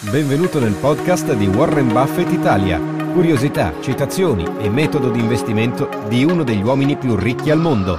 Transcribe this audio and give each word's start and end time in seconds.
Benvenuto 0.00 0.60
nel 0.60 0.74
podcast 0.74 1.34
di 1.34 1.48
Warren 1.48 1.88
Buffett 1.88 2.30
Italia. 2.30 2.78
Curiosità, 3.12 3.74
citazioni 3.80 4.44
e 4.60 4.70
metodo 4.70 5.10
di 5.10 5.18
investimento 5.18 5.88
di 6.08 6.22
uno 6.22 6.44
degli 6.44 6.62
uomini 6.62 6.96
più 6.96 7.16
ricchi 7.16 7.50
al 7.50 7.58
mondo. 7.58 7.98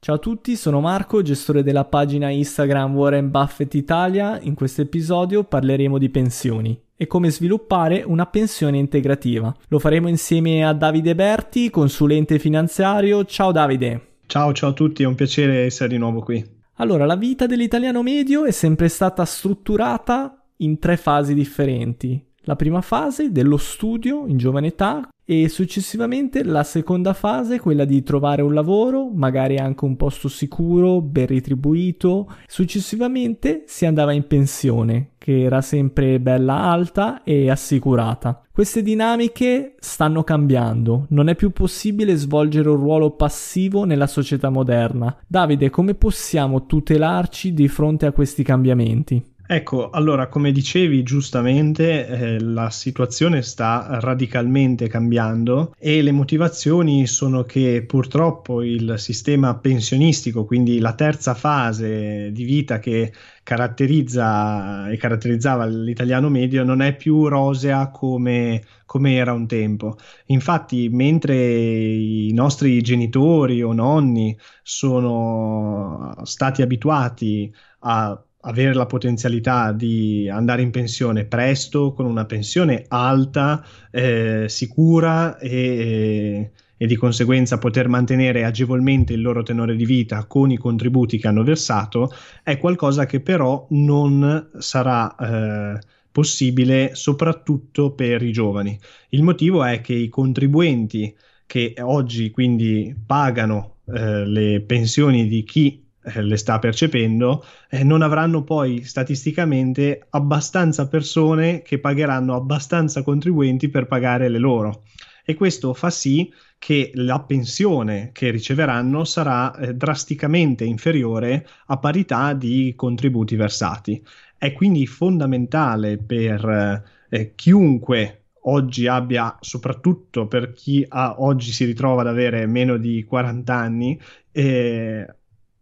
Ciao 0.00 0.14
a 0.14 0.18
tutti, 0.18 0.56
sono 0.56 0.80
Marco, 0.80 1.20
gestore 1.20 1.62
della 1.62 1.84
pagina 1.84 2.30
Instagram 2.30 2.96
Warren 2.96 3.30
Buffett 3.30 3.74
Italia. 3.74 4.40
In 4.40 4.54
questo 4.54 4.80
episodio 4.80 5.44
parleremo 5.44 5.98
di 5.98 6.08
pensioni 6.08 6.80
e 6.96 7.06
come 7.06 7.28
sviluppare 7.28 8.02
una 8.06 8.24
pensione 8.24 8.78
integrativa. 8.78 9.54
Lo 9.68 9.78
faremo 9.78 10.08
insieme 10.08 10.66
a 10.66 10.72
Davide 10.72 11.14
Berti, 11.14 11.68
consulente 11.68 12.38
finanziario. 12.38 13.22
Ciao 13.26 13.52
Davide. 13.52 14.14
Ciao, 14.24 14.50
ciao 14.54 14.70
a 14.70 14.72
tutti, 14.72 15.02
è 15.02 15.06
un 15.06 15.14
piacere 15.14 15.66
essere 15.66 15.90
di 15.90 15.98
nuovo 15.98 16.20
qui. 16.20 16.56
Allora, 16.80 17.06
la 17.06 17.16
vita 17.16 17.46
dell'italiano 17.46 18.02
medio 18.02 18.44
è 18.44 18.52
sempre 18.52 18.88
stata 18.88 19.24
strutturata 19.24 20.44
in 20.58 20.78
tre 20.78 20.96
fasi 20.96 21.34
differenti. 21.34 22.24
La 22.42 22.54
prima 22.54 22.80
fase 22.80 23.32
dello 23.32 23.56
studio 23.56 24.26
in 24.26 24.36
giovane 24.36 24.68
età 24.68 25.08
e 25.30 25.50
successivamente 25.50 26.42
la 26.42 26.62
seconda 26.62 27.12
fase, 27.12 27.60
quella 27.60 27.84
di 27.84 28.02
trovare 28.02 28.40
un 28.40 28.54
lavoro, 28.54 29.10
magari 29.12 29.58
anche 29.58 29.84
un 29.84 29.94
posto 29.94 30.26
sicuro, 30.26 31.02
ben 31.02 31.26
retribuito. 31.26 32.32
Successivamente 32.46 33.64
si 33.66 33.84
andava 33.84 34.12
in 34.12 34.26
pensione, 34.26 35.10
che 35.18 35.42
era 35.42 35.60
sempre 35.60 36.18
bella 36.18 36.54
alta 36.54 37.24
e 37.24 37.50
assicurata. 37.50 38.42
Queste 38.50 38.80
dinamiche 38.80 39.74
stanno 39.78 40.24
cambiando, 40.24 41.04
non 41.10 41.28
è 41.28 41.34
più 41.34 41.50
possibile 41.50 42.16
svolgere 42.16 42.70
un 42.70 42.76
ruolo 42.76 43.10
passivo 43.10 43.84
nella 43.84 44.06
società 44.06 44.48
moderna. 44.48 45.14
Davide, 45.26 45.68
come 45.68 45.92
possiamo 45.92 46.64
tutelarci 46.64 47.52
di 47.52 47.68
fronte 47.68 48.06
a 48.06 48.12
questi 48.12 48.42
cambiamenti? 48.42 49.22
Ecco, 49.50 49.88
allora, 49.88 50.28
come 50.28 50.52
dicevi 50.52 51.02
giustamente, 51.02 52.06
eh, 52.06 52.38
la 52.38 52.68
situazione 52.68 53.40
sta 53.40 53.98
radicalmente 53.98 54.88
cambiando 54.88 55.74
e 55.78 56.02
le 56.02 56.12
motivazioni 56.12 57.06
sono 57.06 57.44
che 57.44 57.82
purtroppo 57.86 58.62
il 58.62 58.96
sistema 58.98 59.56
pensionistico, 59.56 60.44
quindi 60.44 60.80
la 60.80 60.92
terza 60.92 61.32
fase 61.32 62.30
di 62.30 62.44
vita 62.44 62.78
che 62.78 63.10
caratterizza 63.42 64.90
e 64.90 64.98
caratterizzava 64.98 65.64
l'italiano 65.64 66.28
medio, 66.28 66.62
non 66.62 66.82
è 66.82 66.94
più 66.94 67.26
rosea 67.26 67.88
come, 67.90 68.62
come 68.84 69.14
era 69.14 69.32
un 69.32 69.46
tempo. 69.46 69.96
Infatti, 70.26 70.90
mentre 70.90 71.34
i 71.34 72.32
nostri 72.34 72.82
genitori 72.82 73.62
o 73.62 73.72
nonni 73.72 74.36
sono 74.62 76.14
stati 76.24 76.60
abituati 76.60 77.50
a 77.80 78.22
avere 78.42 78.74
la 78.74 78.86
potenzialità 78.86 79.72
di 79.72 80.28
andare 80.28 80.62
in 80.62 80.70
pensione 80.70 81.24
presto, 81.24 81.92
con 81.92 82.06
una 82.06 82.24
pensione 82.24 82.84
alta, 82.88 83.64
eh, 83.90 84.46
sicura 84.48 85.38
e, 85.38 86.52
e, 86.76 86.86
di 86.86 86.96
conseguenza 86.96 87.58
poter 87.58 87.88
mantenere 87.88 88.44
agevolmente 88.44 89.12
il 89.12 89.22
loro 89.22 89.42
tenore 89.42 89.74
di 89.74 89.84
vita 89.84 90.24
con 90.26 90.50
i 90.50 90.56
contributi 90.56 91.18
che 91.18 91.26
hanno 91.26 91.42
versato, 91.42 92.12
è 92.42 92.58
qualcosa 92.58 93.06
che 93.06 93.20
però 93.20 93.66
non 93.70 94.50
sarà 94.58 95.16
eh, 95.16 95.80
possibile 96.12 96.94
soprattutto 96.94 97.92
per 97.92 98.22
i 98.22 98.30
giovani. 98.30 98.78
Il 99.10 99.22
motivo 99.22 99.64
è 99.64 99.80
che 99.80 99.94
i 99.94 100.08
contribuenti 100.08 101.14
che 101.46 101.74
oggi 101.80 102.30
quindi 102.30 102.94
pagano 103.06 103.78
eh, 103.86 104.26
le 104.26 104.60
pensioni 104.60 105.26
di 105.26 105.42
chi 105.44 105.87
eh, 106.14 106.22
le 106.22 106.36
sta 106.36 106.58
percependo, 106.58 107.44
eh, 107.70 107.84
non 107.84 108.02
avranno 108.02 108.42
poi 108.44 108.84
statisticamente 108.84 110.06
abbastanza 110.10 110.88
persone 110.88 111.62
che 111.62 111.78
pagheranno 111.78 112.34
abbastanza 112.34 113.02
contribuenti 113.02 113.68
per 113.68 113.86
pagare 113.86 114.28
le 114.28 114.38
loro. 114.38 114.82
E 115.24 115.34
questo 115.34 115.74
fa 115.74 115.90
sì 115.90 116.32
che 116.58 116.90
la 116.94 117.20
pensione 117.20 118.10
che 118.12 118.30
riceveranno 118.30 119.04
sarà 119.04 119.54
eh, 119.56 119.74
drasticamente 119.74 120.64
inferiore 120.64 121.46
a 121.66 121.78
parità 121.78 122.32
di 122.32 122.72
contributi 122.74 123.36
versati. 123.36 124.02
È 124.36 124.52
quindi 124.52 124.86
fondamentale 124.86 125.98
per 125.98 126.82
eh, 127.10 127.34
chiunque 127.34 128.22
oggi 128.42 128.86
abbia, 128.86 129.36
soprattutto 129.40 130.26
per 130.26 130.52
chi 130.52 130.84
ha, 130.88 131.16
oggi 131.18 131.52
si 131.52 131.64
ritrova 131.64 132.00
ad 132.00 132.06
avere 132.08 132.46
meno 132.46 132.76
di 132.76 133.04
40 133.04 133.54
anni, 133.54 134.00
eh, 134.32 135.06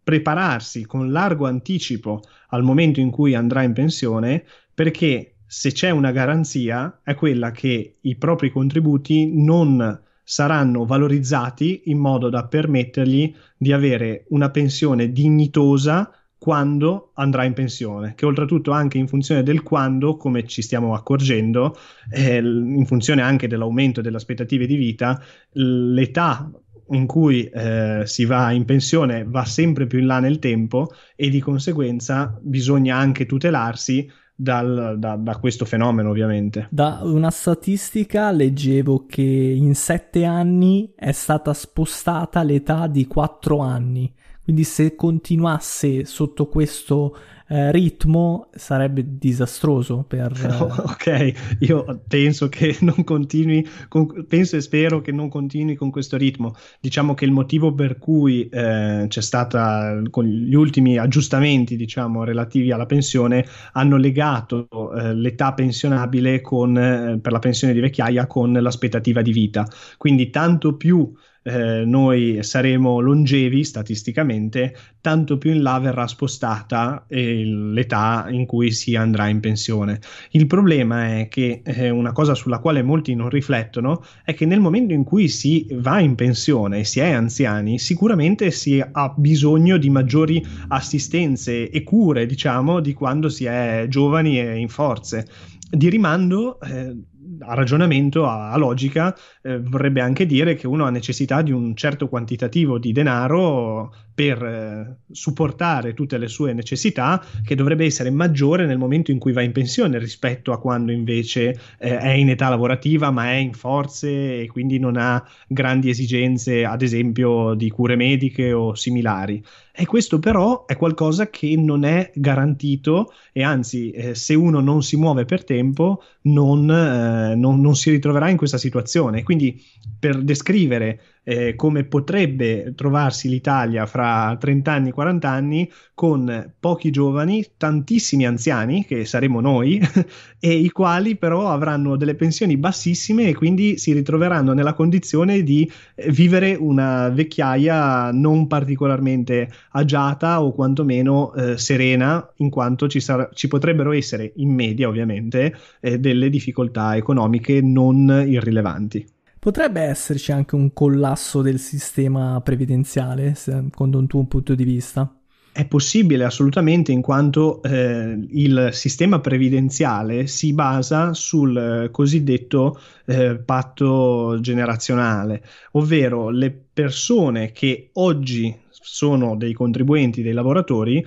prepararsi 0.07 0.85
con 0.85 1.11
largo 1.11 1.47
anticipo 1.47 2.21
al 2.51 2.63
momento 2.63 3.01
in 3.01 3.09
cui 3.09 3.35
andrà 3.35 3.63
in 3.63 3.73
pensione 3.73 4.45
perché 4.73 5.39
se 5.45 5.73
c'è 5.73 5.89
una 5.89 6.11
garanzia 6.11 7.01
è 7.03 7.13
quella 7.13 7.51
che 7.51 7.97
i 7.99 8.15
propri 8.15 8.49
contributi 8.49 9.29
non 9.33 10.01
saranno 10.23 10.85
valorizzati 10.85 11.81
in 11.87 11.97
modo 11.97 12.29
da 12.29 12.45
permettergli 12.45 13.35
di 13.57 13.73
avere 13.73 14.23
una 14.29 14.49
pensione 14.49 15.11
dignitosa 15.11 16.09
quando 16.37 17.11
andrà 17.15 17.43
in 17.43 17.53
pensione, 17.53 18.13
che 18.15 18.25
oltretutto 18.25 18.71
anche 18.71 18.97
in 18.97 19.09
funzione 19.09 19.43
del 19.43 19.61
quando, 19.61 20.15
come 20.15 20.47
ci 20.47 20.61
stiamo 20.61 20.93
accorgendo, 20.93 21.75
eh, 22.11 22.37
in 22.37 22.85
funzione 22.85 23.21
anche 23.21 23.49
dell'aumento 23.49 23.99
delle 23.99 24.15
aspettative 24.15 24.67
di 24.67 24.77
vita, 24.77 25.21
l'età 25.51 26.49
in 26.91 27.05
cui 27.05 27.45
eh, 27.45 28.03
si 28.05 28.25
va 28.25 28.51
in 28.51 28.65
pensione 28.65 29.25
va 29.27 29.45
sempre 29.45 29.87
più 29.87 29.99
in 29.99 30.05
là 30.05 30.19
nel 30.19 30.39
tempo 30.39 30.91
e 31.15 31.29
di 31.29 31.39
conseguenza 31.39 32.37
bisogna 32.41 32.97
anche 32.97 33.25
tutelarsi 33.25 34.09
dal, 34.39 34.95
da, 34.99 35.15
da, 35.15 35.37
questo 35.37 35.65
fenomeno 35.65 36.09
ovviamente. 36.09 36.67
Da 36.69 36.99
una 37.01 37.31
statistica 37.31 38.31
leggevo 38.31 39.05
che 39.07 39.21
in 39.21 39.73
sette 39.73 40.25
anni 40.25 40.93
è 40.95 41.11
stata 41.11 41.53
spostata 41.53 42.43
l'età 42.43 42.85
di 42.85 43.07
quattro 43.07 43.59
anni, 43.59 44.13
quindi 44.43 44.63
se 44.63 44.95
continuasse 44.95 46.05
sotto 46.05 46.47
questo 46.47 47.17
eh, 47.47 47.71
ritmo 47.71 48.49
sarebbe 48.53 49.03
disastroso 49.17 50.03
per... 50.07 50.31
ok, 50.85 51.57
io 51.59 52.01
penso 52.07 52.49
che 52.49 52.77
non 52.81 53.03
continui, 53.03 53.65
con, 53.87 54.25
penso 54.27 54.57
e 54.57 54.61
spero 54.61 55.01
che 55.01 55.11
non 55.11 55.29
continui 55.29 55.75
con 55.75 55.89
questo 55.89 56.17
ritmo. 56.17 56.55
Diciamo 56.79 57.13
che 57.13 57.25
il 57.25 57.31
motivo 57.31 57.73
per 57.73 57.97
cui 57.97 58.47
eh, 58.49 59.05
c'è 59.07 59.21
stata, 59.21 60.01
con 60.09 60.25
gli 60.25 60.55
ultimi 60.55 60.97
aggiustamenti, 60.97 61.75
diciamo, 61.75 62.23
relativi 62.23 62.71
alla 62.71 62.85
pensione, 62.85 63.45
hanno 63.73 63.97
legato 63.97 64.67
eh, 64.93 65.13
l'età 65.13 65.53
pensionabile 65.53 66.41
con, 66.41 66.77
eh, 66.77 67.19
per 67.21 67.31
la 67.31 67.39
pensione 67.39 67.73
di 67.73 67.79
vecchiaia 67.79 68.27
con 68.27 68.51
l'aspettativa 68.53 69.21
di 69.21 69.31
vita. 69.31 69.65
Quindi 69.97 70.29
tanto 70.29 70.75
più 70.75 71.13
eh, 71.47 71.85
noi 71.85 72.39
saremo 72.41 72.99
longevi 72.99 73.63
statisticamente, 73.63 74.75
tanto 74.99 75.37
più 75.37 75.51
in 75.51 75.61
là 75.61 75.79
verrà 75.79 76.05
spostata 76.05 77.05
eh, 77.07 77.43
l'età 77.45 78.27
in 78.29 78.45
cui 78.45 78.71
si 78.71 78.95
andrà 78.95 79.29
in 79.29 79.39
pensione. 79.39 80.01
Il 80.31 80.45
problema 80.45 81.19
è 81.19 81.29
che 81.29 81.61
eh, 81.63 81.89
una 81.89 82.11
cosa 82.11 82.35
sulla 82.35 82.59
quale 82.59 82.83
molti 82.83 83.15
non 83.15 83.29
riflettono 83.29 84.03
è 84.25 84.33
che 84.33 84.45
nel 84.45 84.59
momento 84.59 84.93
in 84.93 85.05
cui 85.05 85.29
si 85.29 85.65
va 85.75 86.01
in 86.01 86.15
pensione 86.15 86.79
e 86.79 86.83
si 86.83 86.99
è 86.99 87.11
anziani, 87.11 87.79
sicuramente 87.79 88.51
si 88.51 88.83
ha 88.91 89.13
bisogno 89.15 89.77
di 89.77 89.89
maggiori 89.89 90.45
assistenze 90.67 91.69
e 91.69 91.83
cure, 91.83 92.25
diciamo, 92.25 92.81
di 92.81 92.93
quando 92.93 93.29
si 93.29 93.45
è 93.45 93.85
giovani 93.87 94.37
e 94.37 94.57
in 94.57 94.67
forze. 94.67 95.25
Di 95.69 95.89
rimando, 95.89 96.59
eh, 96.61 96.95
a 97.39 97.53
ragionamento, 97.53 98.25
a, 98.25 98.51
a 98.51 98.57
logica, 98.57 99.15
eh, 99.41 99.59
vorrebbe 99.59 100.01
anche 100.01 100.25
dire 100.25 100.55
che 100.55 100.67
uno 100.67 100.85
ha 100.85 100.89
necessità 100.89 101.41
di 101.41 101.51
un 101.51 101.75
certo 101.75 102.07
quantitativo 102.07 102.77
di 102.79 102.91
denaro 102.91 103.93
per 104.17 104.43
eh, 104.43 104.97
supportare 105.11 105.93
tutte 105.93 106.17
le 106.17 106.27
sue 106.27 106.51
necessità 106.51 107.23
che 107.45 107.53
dovrebbe 107.53 107.85
essere 107.85 108.09
maggiore 108.09 108.65
nel 108.65 108.79
momento 108.79 109.11
in 109.11 109.19
cui 109.19 109.31
va 109.31 109.43
in 109.43 109.51
pensione 109.51 109.99
rispetto 109.99 110.51
a 110.51 110.59
quando 110.59 110.91
invece 110.91 111.49
eh, 111.77 111.99
è 111.99 112.13
in 112.13 112.31
età 112.31 112.49
lavorativa 112.49 113.11
ma 113.11 113.29
è 113.29 113.35
in 113.35 113.53
forze 113.53 114.41
e 114.41 114.47
quindi 114.47 114.79
non 114.79 114.97
ha 114.97 115.23
grandi 115.47 115.91
esigenze 115.91 116.65
ad 116.65 116.81
esempio 116.81 117.53
di 117.53 117.69
cure 117.69 117.95
mediche 117.95 118.53
o 118.53 118.73
similari. 118.73 119.39
E 119.71 119.85
questo 119.85 120.17
però 120.17 120.65
è 120.65 120.75
qualcosa 120.75 121.29
che 121.29 121.55
non 121.55 121.83
è 121.83 122.09
garantito 122.15 123.13
e 123.31 123.43
anzi 123.43 123.91
eh, 123.91 124.15
se 124.15 124.33
uno 124.33 124.59
non 124.61 124.81
si 124.81 124.97
muove 124.97 125.25
per 125.25 125.43
tempo 125.43 126.01
non, 126.21 126.67
eh, 126.67 127.35
non, 127.35 127.61
non 127.61 127.75
si 127.75 127.91
ritroverà 127.91 128.29
in 128.29 128.37
questa 128.37 128.57
situazione. 128.57 129.21
Quindi 129.21 129.63
per 129.99 130.23
descrivere 130.23 130.99
eh, 131.29 131.55
come 131.55 131.83
potrebbe 131.83 132.71
trovarsi 132.73 133.27
l'Italia 133.27 133.85
fra 133.85 134.37
30 134.39 134.71
anni, 134.71 134.91
40 134.91 135.29
anni, 135.29 135.69
con 135.93 136.53
pochi 136.57 136.89
giovani, 136.89 137.45
tantissimi 137.57 138.25
anziani, 138.25 138.85
che 138.85 139.03
saremo 139.03 139.41
noi, 139.41 139.77
e 140.39 140.53
i 140.53 140.69
quali 140.69 141.17
però 141.17 141.49
avranno 141.49 141.97
delle 141.97 142.15
pensioni 142.15 142.55
bassissime 142.55 143.27
e 143.27 143.35
quindi 143.35 143.77
si 143.77 143.91
ritroveranno 143.91 144.53
nella 144.53 144.73
condizione 144.73 145.43
di 145.43 145.69
eh, 145.95 146.09
vivere 146.11 146.55
una 146.57 147.09
vecchiaia 147.09 148.11
non 148.13 148.47
particolarmente 148.47 149.49
agiata 149.71 150.41
o 150.41 150.53
quantomeno 150.53 151.33
eh, 151.33 151.57
serena, 151.57 152.25
in 152.37 152.49
quanto 152.49 152.87
ci, 152.87 153.01
sar- 153.01 153.31
ci, 153.33 153.49
potrebbero 153.49 153.91
essere, 153.91 154.31
in 154.37 154.53
media 154.53 154.87
ovviamente, 154.87 155.53
eh, 155.81 155.99
delle 155.99 156.29
difficoltà 156.29 156.95
economiche 156.95 157.59
non 157.61 158.23
irrilevanti. 158.25 159.15
Potrebbe 159.47 159.79
esserci 159.79 160.33
anche 160.33 160.55
un 160.55 160.73
collasso 160.73 161.41
del 161.41 161.57
sistema 161.57 162.41
previdenziale, 162.41 163.33
secondo 163.33 163.97
un 163.97 164.05
tuo 164.05 164.25
punto 164.25 164.53
di 164.55 164.65
vista? 164.65 165.09
È 165.53 165.65
possibile 165.65 166.25
assolutamente 166.25 166.91
in 166.91 166.99
quanto 166.99 167.63
eh, 167.63 168.27
il 168.31 168.71
sistema 168.73 169.21
previdenziale 169.21 170.27
si 170.27 170.51
basa 170.51 171.13
sul 171.13 171.87
cosiddetto 171.93 172.77
eh, 173.05 173.37
patto 173.37 174.37
generazionale, 174.41 175.41
ovvero 175.71 176.29
le 176.29 176.51
persone 176.51 177.53
che 177.53 177.91
oggi 177.93 178.53
sono 178.69 179.37
dei 179.37 179.53
contribuenti, 179.53 180.23
dei 180.23 180.33
lavoratori, 180.33 181.01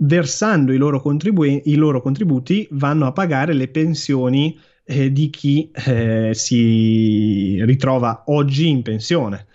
versando 0.00 0.74
i 0.74 0.76
loro, 0.76 1.00
contribu- 1.00 1.62
i 1.64 1.74
loro 1.76 2.02
contributi 2.02 2.68
vanno 2.72 3.06
a 3.06 3.12
pagare 3.12 3.54
le 3.54 3.68
pensioni 3.68 4.54
eh, 4.86 5.12
di 5.12 5.30
chi 5.30 5.70
eh, 5.72 6.30
si 6.32 7.62
ritrova 7.64 8.22
oggi 8.26 8.68
in 8.68 8.82
pensione. 8.82 9.46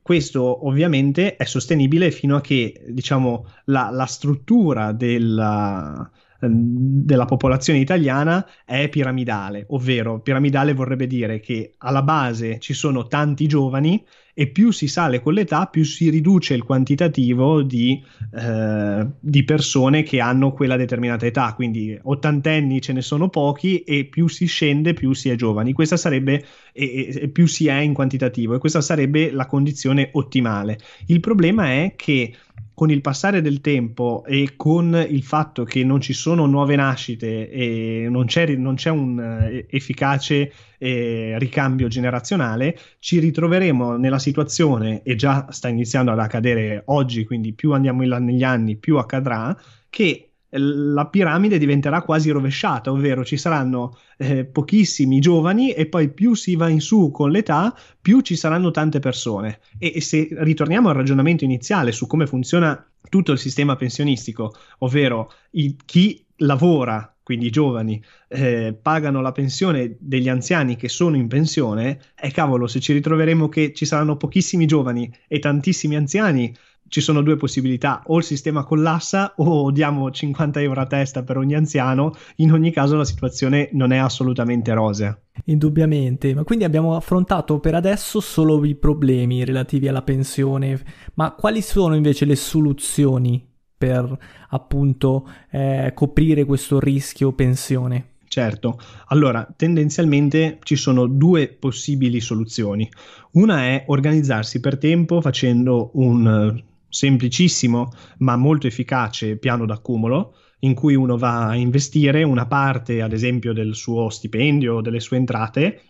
Questo 0.00 0.66
ovviamente 0.66 1.36
è 1.36 1.44
sostenibile 1.44 2.10
fino 2.10 2.36
a 2.36 2.40
che 2.40 2.84
diciamo, 2.88 3.46
la, 3.66 3.90
la 3.90 4.06
struttura 4.06 4.92
della, 4.92 6.10
della 6.40 7.24
popolazione 7.26 7.80
italiana 7.80 8.46
è 8.64 8.88
piramidale, 8.88 9.66
ovvero 9.68 10.20
piramidale 10.20 10.72
vorrebbe 10.72 11.06
dire 11.06 11.38
che 11.40 11.74
alla 11.78 12.02
base 12.02 12.58
ci 12.60 12.72
sono 12.72 13.06
tanti 13.06 13.46
giovani 13.46 14.04
e 14.40 14.46
più 14.46 14.70
si 14.70 14.88
sale 14.88 15.20
con 15.20 15.34
l'età, 15.34 15.66
più 15.66 15.84
si 15.84 16.08
riduce 16.08 16.54
il 16.54 16.62
quantitativo 16.62 17.60
di, 17.60 18.02
eh, 18.34 19.06
di, 19.20 19.44
persone 19.44 20.02
che 20.02 20.18
hanno 20.18 20.54
quella 20.54 20.78
determinata 20.78 21.26
età. 21.26 21.52
Quindi 21.52 21.98
ottantenni 22.02 22.80
ce 22.80 22.94
ne 22.94 23.02
sono 23.02 23.28
pochi 23.28 23.80
e 23.80 24.06
più 24.06 24.28
si 24.28 24.46
scende, 24.46 24.94
più 24.94 25.12
si 25.12 25.28
è 25.28 25.34
giovani. 25.34 25.74
Questa 25.74 25.98
sarebbe, 25.98 26.42
e, 26.72 27.20
e 27.20 27.28
più 27.28 27.46
si 27.46 27.66
è 27.66 27.80
in 27.80 27.92
quantitativo, 27.92 28.54
e 28.54 28.58
questa 28.58 28.80
sarebbe 28.80 29.30
la 29.30 29.44
condizione 29.44 30.08
ottimale. 30.12 30.78
Il 31.08 31.20
problema 31.20 31.66
è 31.72 31.92
che 31.94 32.34
con 32.74 32.90
il 32.90 33.00
passare 33.00 33.42
del 33.42 33.60
tempo 33.60 34.24
e 34.24 34.54
con 34.56 35.06
il 35.08 35.22
fatto 35.22 35.64
che 35.64 35.84
non 35.84 36.00
ci 36.00 36.12
sono 36.12 36.46
nuove 36.46 36.76
nascite 36.76 37.50
e 37.50 38.06
non 38.08 38.26
c'è, 38.26 38.46
non 38.56 38.74
c'è 38.74 38.90
un 38.90 39.18
uh, 39.18 39.66
efficace 39.68 40.52
eh, 40.78 41.34
ricambio 41.38 41.88
generazionale, 41.88 42.78
ci 42.98 43.18
ritroveremo 43.18 43.96
nella 43.96 44.18
situazione, 44.18 45.02
e 45.02 45.14
già 45.14 45.46
sta 45.50 45.68
iniziando 45.68 46.10
ad 46.10 46.18
accadere 46.18 46.82
oggi, 46.86 47.24
quindi 47.24 47.52
più 47.52 47.72
andiamo 47.72 48.02
in 48.02 48.08
là 48.08 48.18
negli 48.18 48.42
anni, 48.42 48.76
più 48.76 48.96
accadrà, 48.96 49.54
che 49.90 50.29
la 50.50 51.06
piramide 51.06 51.58
diventerà 51.58 52.02
quasi 52.02 52.30
rovesciata, 52.30 52.90
ovvero 52.90 53.24
ci 53.24 53.36
saranno 53.36 53.98
eh, 54.16 54.44
pochissimi 54.44 55.20
giovani 55.20 55.72
e 55.72 55.86
poi 55.86 56.10
più 56.10 56.34
si 56.34 56.56
va 56.56 56.68
in 56.68 56.80
su 56.80 57.10
con 57.10 57.30
l'età, 57.30 57.74
più 58.00 58.20
ci 58.20 58.36
saranno 58.36 58.70
tante 58.70 58.98
persone. 58.98 59.60
E, 59.78 59.92
e 59.94 60.00
se 60.00 60.28
ritorniamo 60.30 60.88
al 60.88 60.96
ragionamento 60.96 61.44
iniziale 61.44 61.92
su 61.92 62.06
come 62.06 62.26
funziona 62.26 62.84
tutto 63.08 63.32
il 63.32 63.38
sistema 63.38 63.76
pensionistico, 63.76 64.54
ovvero 64.78 65.32
i, 65.52 65.76
chi 65.84 66.24
lavora, 66.36 67.14
quindi 67.22 67.46
i 67.46 67.50
giovani, 67.50 68.02
eh, 68.28 68.76
pagano 68.80 69.20
la 69.20 69.32
pensione 69.32 69.96
degli 70.00 70.28
anziani 70.28 70.74
che 70.74 70.88
sono 70.88 71.16
in 71.16 71.28
pensione, 71.28 72.00
e 72.18 72.30
cavolo, 72.32 72.66
se 72.66 72.80
ci 72.80 72.92
ritroveremo 72.92 73.48
che 73.48 73.72
ci 73.72 73.84
saranno 73.84 74.16
pochissimi 74.16 74.66
giovani 74.66 75.12
e 75.28 75.38
tantissimi 75.38 75.94
anziani, 75.94 76.52
ci 76.90 77.00
sono 77.00 77.22
due 77.22 77.36
possibilità, 77.36 78.02
o 78.06 78.18
il 78.18 78.24
sistema 78.24 78.64
collassa 78.64 79.34
o 79.36 79.70
diamo 79.70 80.10
50 80.10 80.60
euro 80.60 80.80
a 80.80 80.86
testa 80.86 81.22
per 81.22 81.36
ogni 81.36 81.54
anziano, 81.54 82.14
in 82.36 82.52
ogni 82.52 82.72
caso 82.72 82.96
la 82.96 83.04
situazione 83.04 83.70
non 83.72 83.92
è 83.92 83.96
assolutamente 83.96 84.74
rosea. 84.74 85.16
Indubbiamente, 85.44 86.34
ma 86.34 86.42
quindi 86.42 86.64
abbiamo 86.64 86.96
affrontato 86.96 87.60
per 87.60 87.76
adesso 87.76 88.18
solo 88.18 88.62
i 88.64 88.74
problemi 88.74 89.44
relativi 89.44 89.86
alla 89.86 90.02
pensione, 90.02 90.82
ma 91.14 91.30
quali 91.32 91.62
sono 91.62 91.94
invece 91.94 92.24
le 92.24 92.36
soluzioni 92.36 93.46
per 93.78 94.18
appunto 94.48 95.28
eh, 95.52 95.92
coprire 95.94 96.44
questo 96.44 96.80
rischio 96.80 97.32
pensione? 97.32 98.16
Certo, 98.26 98.80
allora 99.06 99.48
tendenzialmente 99.56 100.58
ci 100.64 100.74
sono 100.74 101.06
due 101.06 101.48
possibili 101.48 102.20
soluzioni. 102.20 102.88
Una 103.32 103.62
è 103.62 103.84
organizzarsi 103.86 104.58
per 104.58 104.76
tempo 104.76 105.20
facendo 105.20 105.90
un 105.94 106.68
semplicissimo 106.90 107.92
ma 108.18 108.36
molto 108.36 108.66
efficace 108.66 109.38
piano 109.38 109.64
d'accumulo 109.64 110.34
in 110.60 110.74
cui 110.74 110.94
uno 110.94 111.16
va 111.16 111.48
a 111.48 111.56
investire 111.56 112.22
una 112.22 112.46
parte, 112.46 113.00
ad 113.00 113.12
esempio, 113.12 113.54
del 113.54 113.74
suo 113.74 114.10
stipendio 114.10 114.76
o 114.76 114.80
delle 114.82 115.00
sue 115.00 115.16
entrate 115.16 115.80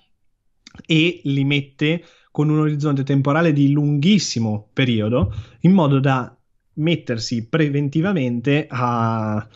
e 0.87 1.21
li 1.25 1.45
mette 1.45 2.05
con 2.31 2.49
un 2.49 2.61
orizzonte 2.61 3.03
temporale 3.03 3.53
di 3.53 3.73
lunghissimo 3.73 4.71
periodo 4.73 5.35
in 5.63 5.73
modo 5.73 5.99
da 5.99 6.33
mettersi 6.75 7.49
preventivamente 7.49 8.67
a 8.71 9.47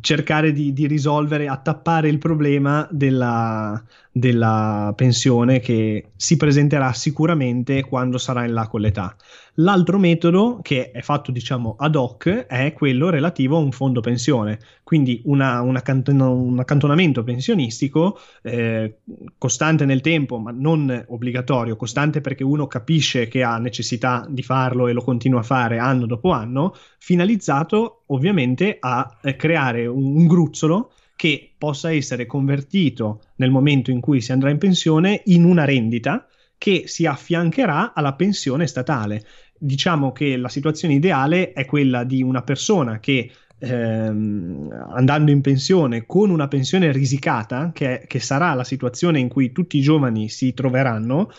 cercare 0.00 0.52
di, 0.52 0.72
di, 0.72 0.86
risolvere, 0.86 1.48
a 1.48 1.56
tappare 1.56 2.08
il 2.08 2.18
problema 2.18 2.86
della, 2.90 3.82
della 4.10 4.92
pensione 4.94 5.60
che 5.60 6.12
si 6.16 6.36
presenterà 6.36 6.92
sicuramente 6.92 7.82
quando 7.82 8.18
sarà 8.18 8.44
in 8.44 8.52
là 8.52 8.68
con 8.68 8.80
l'età. 8.80 9.16
L'altro 9.58 9.98
metodo 9.98 10.58
che 10.62 10.90
è 10.90 11.00
fatto 11.00 11.30
diciamo 11.30 11.76
ad 11.78 11.94
hoc 11.94 12.28
è 12.28 12.72
quello 12.72 13.08
relativo 13.08 13.56
a 13.56 13.60
un 13.60 13.70
fondo 13.70 14.00
pensione, 14.00 14.58
quindi 14.82 15.22
una, 15.26 15.60
una 15.60 15.80
canton- 15.80 16.20
un 16.20 16.58
accantonamento 16.58 17.22
pensionistico 17.22 18.18
eh, 18.42 18.98
costante 19.38 19.84
nel 19.84 20.00
tempo, 20.00 20.38
ma 20.38 20.50
non 20.52 21.04
obbligatorio, 21.08 21.76
costante 21.76 22.20
perché 22.20 22.42
uno 22.42 22.66
capisce 22.66 23.28
che 23.28 23.44
ha 23.44 23.58
necessità 23.58 24.26
di 24.28 24.42
farlo 24.42 24.88
e 24.88 24.92
lo 24.92 25.02
continua 25.02 25.40
a 25.40 25.44
fare 25.44 25.78
anno 25.78 26.06
dopo 26.06 26.30
anno, 26.30 26.74
finalizzato 26.98 28.03
ovviamente 28.06 28.76
a 28.80 29.18
eh, 29.22 29.36
creare 29.36 29.86
un, 29.86 30.16
un 30.16 30.26
gruzzolo 30.26 30.92
che 31.16 31.52
possa 31.56 31.92
essere 31.92 32.26
convertito 32.26 33.22
nel 33.36 33.50
momento 33.50 33.90
in 33.90 34.00
cui 34.00 34.20
si 34.20 34.32
andrà 34.32 34.50
in 34.50 34.58
pensione 34.58 35.22
in 35.26 35.44
una 35.44 35.64
rendita 35.64 36.26
che 36.58 36.84
si 36.86 37.06
affiancherà 37.06 37.92
alla 37.94 38.14
pensione 38.14 38.66
statale. 38.66 39.24
Diciamo 39.56 40.12
che 40.12 40.36
la 40.36 40.48
situazione 40.48 40.94
ideale 40.94 41.52
è 41.52 41.64
quella 41.64 42.04
di 42.04 42.22
una 42.22 42.42
persona 42.42 42.98
che 42.98 43.30
ehm, 43.58 44.68
andando 44.94 45.30
in 45.30 45.40
pensione 45.40 46.06
con 46.06 46.30
una 46.30 46.48
pensione 46.48 46.92
risicata, 46.92 47.70
che, 47.72 48.04
che, 48.06 48.20
sarà 48.20 48.52
la 48.54 48.64
situazione 48.64 49.18
in 49.18 49.28
cui 49.28 49.52
tutti 49.52 49.78
i 49.78 49.82
giovani 49.82 50.28
si 50.28 50.52
troveranno, 50.52 51.30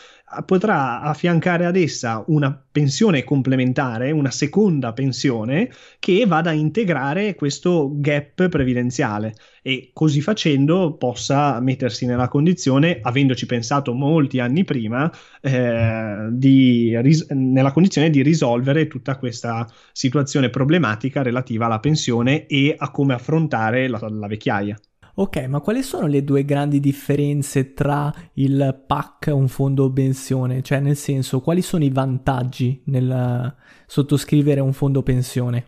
potrà 0.46 1.02
affiancare 1.02 1.66
ad 1.66 1.76
essa 1.76 2.24
una 2.28 2.52
pensione 2.72 3.24
complementare, 3.24 4.12
una 4.12 4.32
seconda 4.32 4.92
pensione 4.92 5.70
che 6.00 6.26
vada 6.26 6.50
a 6.50 6.54
integrare 6.54 7.36
questo 7.36 7.92
gap 7.94 8.50
previdenziale 8.50 9.36
e 9.62 9.92
così 9.94 10.22
facendo 10.22 10.96
possa 10.98 11.60
mettersi 11.60 12.06
nella 12.06 12.28
condizione, 12.28 13.00
avendoci 13.02 13.46
pensato 13.46 13.94
molti 13.94 14.40
anni 14.40 14.64
prima, 14.64 15.12
eh, 15.42 16.28
di, 16.32 17.00
ris- 17.02 17.30
nella 17.30 17.72
condizione 17.72 18.10
di 18.10 18.22
risolvere 18.22 18.88
tutta 18.88 19.18
questa 19.18 19.68
situazione 19.92 20.50
problematica 20.50 21.22
relativa 21.22 21.66
alla 21.66 21.80
pensione 21.80 22.46
e 22.48 22.76
a 22.78 22.92
come 22.92 23.14
affrontare 23.14 23.88
la, 23.88 24.00
la 24.10 24.28
vecchiaia. 24.28 24.78
Ok, 25.18 25.38
ma 25.48 25.62
quali 25.62 25.82
sono 25.82 26.08
le 26.08 26.26
due 26.26 26.44
grandi 26.44 26.82
differenze 26.82 27.74
tra 27.74 28.14
il 28.34 28.84
PAC 28.86 29.28
e 29.28 29.32
un 29.32 29.48
fondo 29.48 29.92
pensione? 29.92 30.62
Cioè, 30.62 30.82
nel 30.82 30.98
senso, 30.98 31.40
quali 31.40 31.62
sono 31.62 31.86
i 31.86 31.90
vantaggi 31.90 32.82
nel 32.86 33.56
sottoscrivere 33.86 34.60
un 34.60 34.74
fondo 34.74 35.04
pensione? 35.04 35.66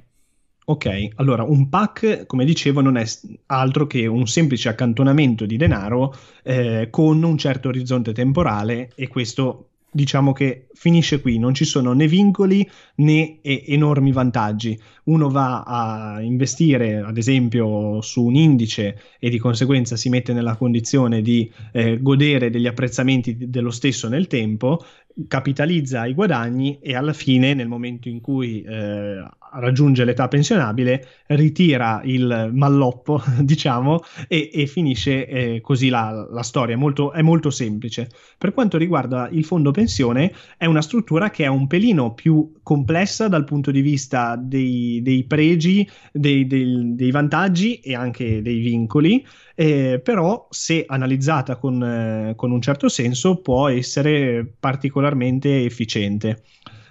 Ok, 0.66 1.12
allora 1.16 1.44
un 1.44 1.70
PAC, 1.70 2.26
come 2.26 2.44
dicevo, 2.44 2.82
non 2.82 2.98
è 2.98 3.06
altro 3.46 3.88
che 3.88 4.06
un 4.06 4.28
semplice 4.28 4.68
accantonamento 4.68 5.46
di 5.46 5.56
denaro 5.56 6.14
eh, 6.44 6.90
con 6.92 7.24
un 7.24 7.38
certo 7.38 7.70
orizzonte 7.70 8.12
temporale 8.12 8.92
e 8.96 9.08
questo 9.08 9.70
diciamo 9.90 10.34
che 10.34 10.68
finisce 10.74 11.22
qui, 11.22 11.40
non 11.40 11.54
ci 11.54 11.66
sono 11.66 11.94
né 11.94 12.08
vincoli 12.08 12.68
né 12.96 13.40
e- 13.42 13.64
enormi 13.68 14.12
vantaggi. 14.12 14.80
Uno 15.06 15.30
va 15.30 15.64
a 15.64 16.22
investire, 16.22 17.00
ad 17.00 17.18
esempio, 17.18 18.02
su 18.02 18.26
un 18.26 18.36
indice 18.36 19.00
e 19.20 19.30
di 19.30 19.38
conseguenza 19.38 19.96
si 19.96 20.10
mette 20.10 20.34
nella 20.34 20.56
condizione 20.56 21.22
di 21.22 21.50
eh, 21.72 22.02
godere 22.02 22.50
degli 22.50 22.68
apprezzamenti 22.68 23.50
dello 23.50 23.72
stesso 23.72 24.08
nel 24.08 24.28
tempo, 24.28 24.84
capitalizza 25.28 26.06
i 26.06 26.14
guadagni 26.14 26.80
e 26.80 26.96
alla 26.96 27.14
fine, 27.14 27.54
nel 27.54 27.68
momento 27.68 28.08
in 28.10 28.22
cui 28.22 28.62
eh, 28.62 29.24
raggiunge 29.54 30.04
l'età 30.04 30.28
pensionabile, 30.28 31.08
ritira 31.28 32.02
il 32.04 32.52
malloppo, 32.54 33.22
diciamo, 33.42 34.02
e, 34.28 34.50
e 34.54 34.68
finisce 34.68 35.28
eh, 35.28 35.62
così 35.62 35.90
la, 35.90 36.28
la 36.30 36.44
storia. 36.44 36.76
È 36.76 36.78
molto, 36.78 37.12
è 37.12 37.22
molto, 37.22 37.50
semplice. 37.50 38.10
Per 38.38 38.54
quanto 38.54 38.78
riguarda 38.78 39.30
il 39.32 39.46
fondo 39.46 39.72
pensione, 39.72 40.34
è 40.58 40.66
una 40.66 40.82
struttura 40.82 41.30
che 41.30 41.46
è 41.46 41.48
un 41.48 41.68
pelino 41.68 42.14
più 42.14 42.52
complessa 42.62 43.28
dal 43.28 43.46
punto 43.46 43.72
di 43.72 43.82
vista 43.82 44.36
dei, 44.36 45.02
dei 45.02 45.24
pregi, 45.24 45.88
dei, 46.12 46.46
dei, 46.46 46.96
dei, 46.96 47.12
vantaggi 47.12 47.76
e 47.76 47.96
anche 47.96 48.42
dei 48.42 48.60
vincoli, 48.60 49.26
eh, 49.60 50.00
però 50.04 50.46
se 50.52 50.86
analizzata 50.88 51.56
con, 51.56 51.82
eh, 51.82 52.34
con 52.36 52.52
un 52.52 52.62
certo 52.62 52.90
senso 52.90 53.42
può 53.42 53.70
essere 53.70 54.46
particolarmente 54.46 55.66
efficiente. 55.66 56.44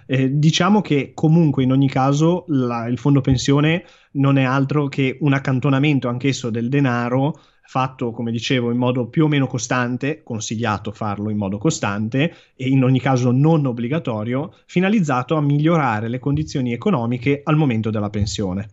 Eh, 0.05 0.37
diciamo 0.37 0.81
che 0.81 1.11
comunque 1.13 1.63
in 1.63 1.71
ogni 1.71 1.87
caso 1.87 2.43
la, 2.47 2.87
il 2.87 2.97
fondo 2.97 3.21
pensione 3.21 3.85
non 4.13 4.37
è 4.37 4.43
altro 4.43 4.89
che 4.89 5.17
un 5.21 5.31
accantonamento 5.31 6.09
anch'esso 6.09 6.49
del 6.49 6.67
denaro 6.67 7.39
fatto, 7.63 8.11
come 8.11 8.31
dicevo, 8.31 8.69
in 8.69 8.77
modo 8.77 9.07
più 9.07 9.23
o 9.23 9.27
meno 9.29 9.47
costante, 9.47 10.21
consigliato 10.23 10.91
farlo 10.91 11.29
in 11.29 11.37
modo 11.37 11.57
costante 11.57 12.33
e 12.53 12.67
in 12.67 12.83
ogni 12.83 12.99
caso 12.99 13.31
non 13.31 13.65
obbligatorio, 13.65 14.53
finalizzato 14.65 15.35
a 15.35 15.41
migliorare 15.41 16.09
le 16.09 16.19
condizioni 16.19 16.73
economiche 16.73 17.39
al 17.45 17.55
momento 17.55 17.89
della 17.91 18.09
pensione. 18.09 18.71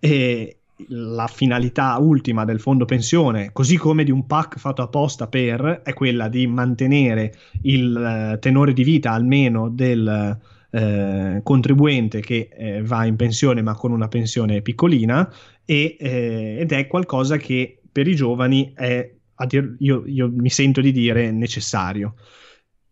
E 0.00 0.58
la 0.88 1.26
finalità 1.26 1.96
ultima 1.98 2.44
del 2.44 2.60
fondo 2.60 2.84
pensione, 2.84 3.50
così 3.52 3.76
come 3.76 4.04
di 4.04 4.10
un 4.10 4.26
PAC 4.26 4.58
fatto 4.58 4.82
apposta 4.82 5.26
per, 5.26 5.82
è 5.84 5.92
quella 5.92 6.28
di 6.28 6.46
mantenere 6.46 7.34
il 7.62 7.96
eh, 7.96 8.38
tenore 8.38 8.72
di 8.72 8.84
vita 8.84 9.12
almeno 9.12 9.68
del 9.68 10.38
eh, 10.70 11.40
contribuente 11.42 12.20
che 12.20 12.48
eh, 12.52 12.82
va 12.82 13.04
in 13.04 13.16
pensione 13.16 13.62
ma 13.62 13.74
con 13.74 13.90
una 13.90 14.08
pensione 14.08 14.62
piccolina 14.62 15.32
e, 15.64 15.96
eh, 15.98 16.58
ed 16.60 16.72
è 16.72 16.86
qualcosa 16.86 17.36
che 17.36 17.80
per 17.90 18.06
i 18.06 18.14
giovani 18.14 18.72
è, 18.74 19.10
io, 19.78 20.02
io 20.06 20.30
mi 20.32 20.50
sento 20.50 20.80
di 20.80 20.92
dire, 20.92 21.30
necessario 21.32 22.14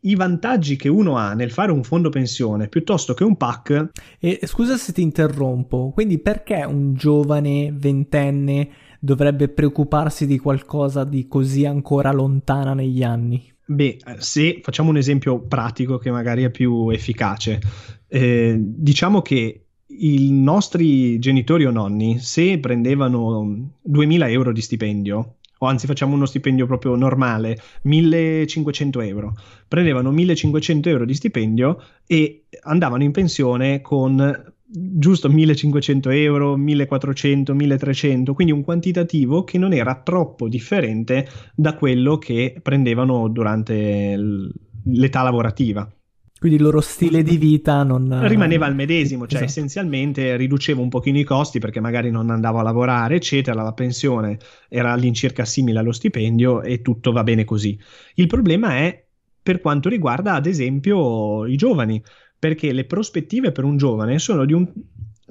i 0.07 0.15
vantaggi 0.15 0.77
che 0.77 0.89
uno 0.89 1.17
ha 1.17 1.35
nel 1.35 1.51
fare 1.51 1.73
un 1.73 1.83
fondo 1.83 2.09
pensione 2.09 2.69
piuttosto 2.69 3.15
che 3.15 3.25
un 3.25 3.37
PAC. 3.37 3.91
E 4.19 4.41
scusa 4.45 4.77
se 4.77 4.93
ti 4.93 5.03
interrompo, 5.03 5.91
quindi 5.93 6.19
perché 6.19 6.65
un 6.65 6.95
giovane 6.95 7.73
ventenne 7.73 8.69
dovrebbe 9.01 9.49
preoccuparsi 9.49 10.27
di 10.27 10.39
qualcosa 10.39 11.05
di 11.05 11.27
così 11.29 11.65
ancora 11.65 12.13
lontana 12.13 12.75
negli 12.75 13.03
anni? 13.03 13.53
Beh, 13.67 13.99
eh, 14.05 14.17
se 14.19 14.61
facciamo 14.63 14.91
un 14.91 14.97
esempio 14.97 15.41
pratico 15.41 15.99
che 15.99 16.11
magari 16.11 16.45
è 16.45 16.51
più 16.51 16.89
efficace, 16.91 17.61
eh, 18.07 18.57
diciamo 18.59 19.23
che 19.23 19.67
i 19.89 20.31
nostri 20.33 21.19
genitori 21.19 21.65
o 21.65 21.71
nonni, 21.71 22.19
se 22.19 22.59
prendevano 22.59 23.71
2000 23.83 24.29
euro 24.29 24.53
di 24.53 24.61
stipendio, 24.61 25.37
o 25.59 25.67
anzi 25.67 25.87
facciamo 25.87 26.15
uno 26.15 26.27
stipendio 26.27 26.67
proprio 26.67 26.95
normale, 26.97 27.59
1500 27.83 29.01
euro, 29.01 29.35
prendevano 29.67 30.11
1500 30.11 30.89
euro 30.89 31.05
di 31.05 31.15
stipendio 31.15 31.83
e 32.07 32.45
andavano 32.63 33.03
in 33.03 33.13
pensione 33.13 33.81
con 33.81 34.55
giusto 34.69 35.29
1500 35.31 36.11
euro, 36.11 36.57
1400, 36.57 37.55
1300, 37.55 38.35
quindi 38.35 38.53
un 38.53 38.63
quantitativo 38.63 39.45
che 39.45 39.59
non 39.59 39.73
era 39.73 40.01
troppo 40.03 40.49
differente 40.49 41.27
da 41.55 41.75
quello 41.75 42.19
che 42.19 42.59
prendevano 42.63 43.29
durante 43.29 44.17
l'età 44.85 45.23
lavorativa. 45.23 45.89
Quindi 46.39 46.59
il 46.59 46.65
loro 46.65 46.83
stile 46.83 47.23
di 47.23 47.39
vita 47.39 47.83
non... 47.83 48.27
rimaneva 48.29 48.67
al 48.67 48.75
medesimo, 48.75 49.27
cioè 49.27 49.43
esatto. 49.43 49.45
essenzialmente 49.45 50.37
riduceva 50.37 50.83
un 50.83 50.91
pochino 50.91 51.19
i 51.19 51.25
costi 51.25 51.59
perché 51.59 51.81
magari 51.81 52.11
non 52.11 52.29
andavo 52.29 52.59
a 52.59 52.63
lavorare, 52.63 53.17
eccetera, 53.17 53.63
la 53.63 53.73
pensione 53.73 54.39
era 54.69 54.93
all'incirca 54.93 55.47
simile 55.47 55.79
allo 55.79 55.93
stipendio 55.93 56.61
e 56.61 56.83
tutto 56.83 57.11
va 57.11 57.23
bene 57.23 57.45
così. 57.45 57.79
Il 58.17 58.27
problema 58.27 58.77
è 58.77 59.03
per 59.43 59.61
quanto 59.61 59.89
riguarda 59.89 60.35
ad 60.35 60.47
esempio 60.47 61.47
i 61.47 61.57
giovani, 61.57 62.03
perché 62.39 62.73
le 62.73 62.85
prospettive 62.85 63.51
per 63.51 63.65
un 63.65 63.77
giovane 63.77 64.19
sono 64.19 64.45
di 64.45 64.53
un 64.53 64.71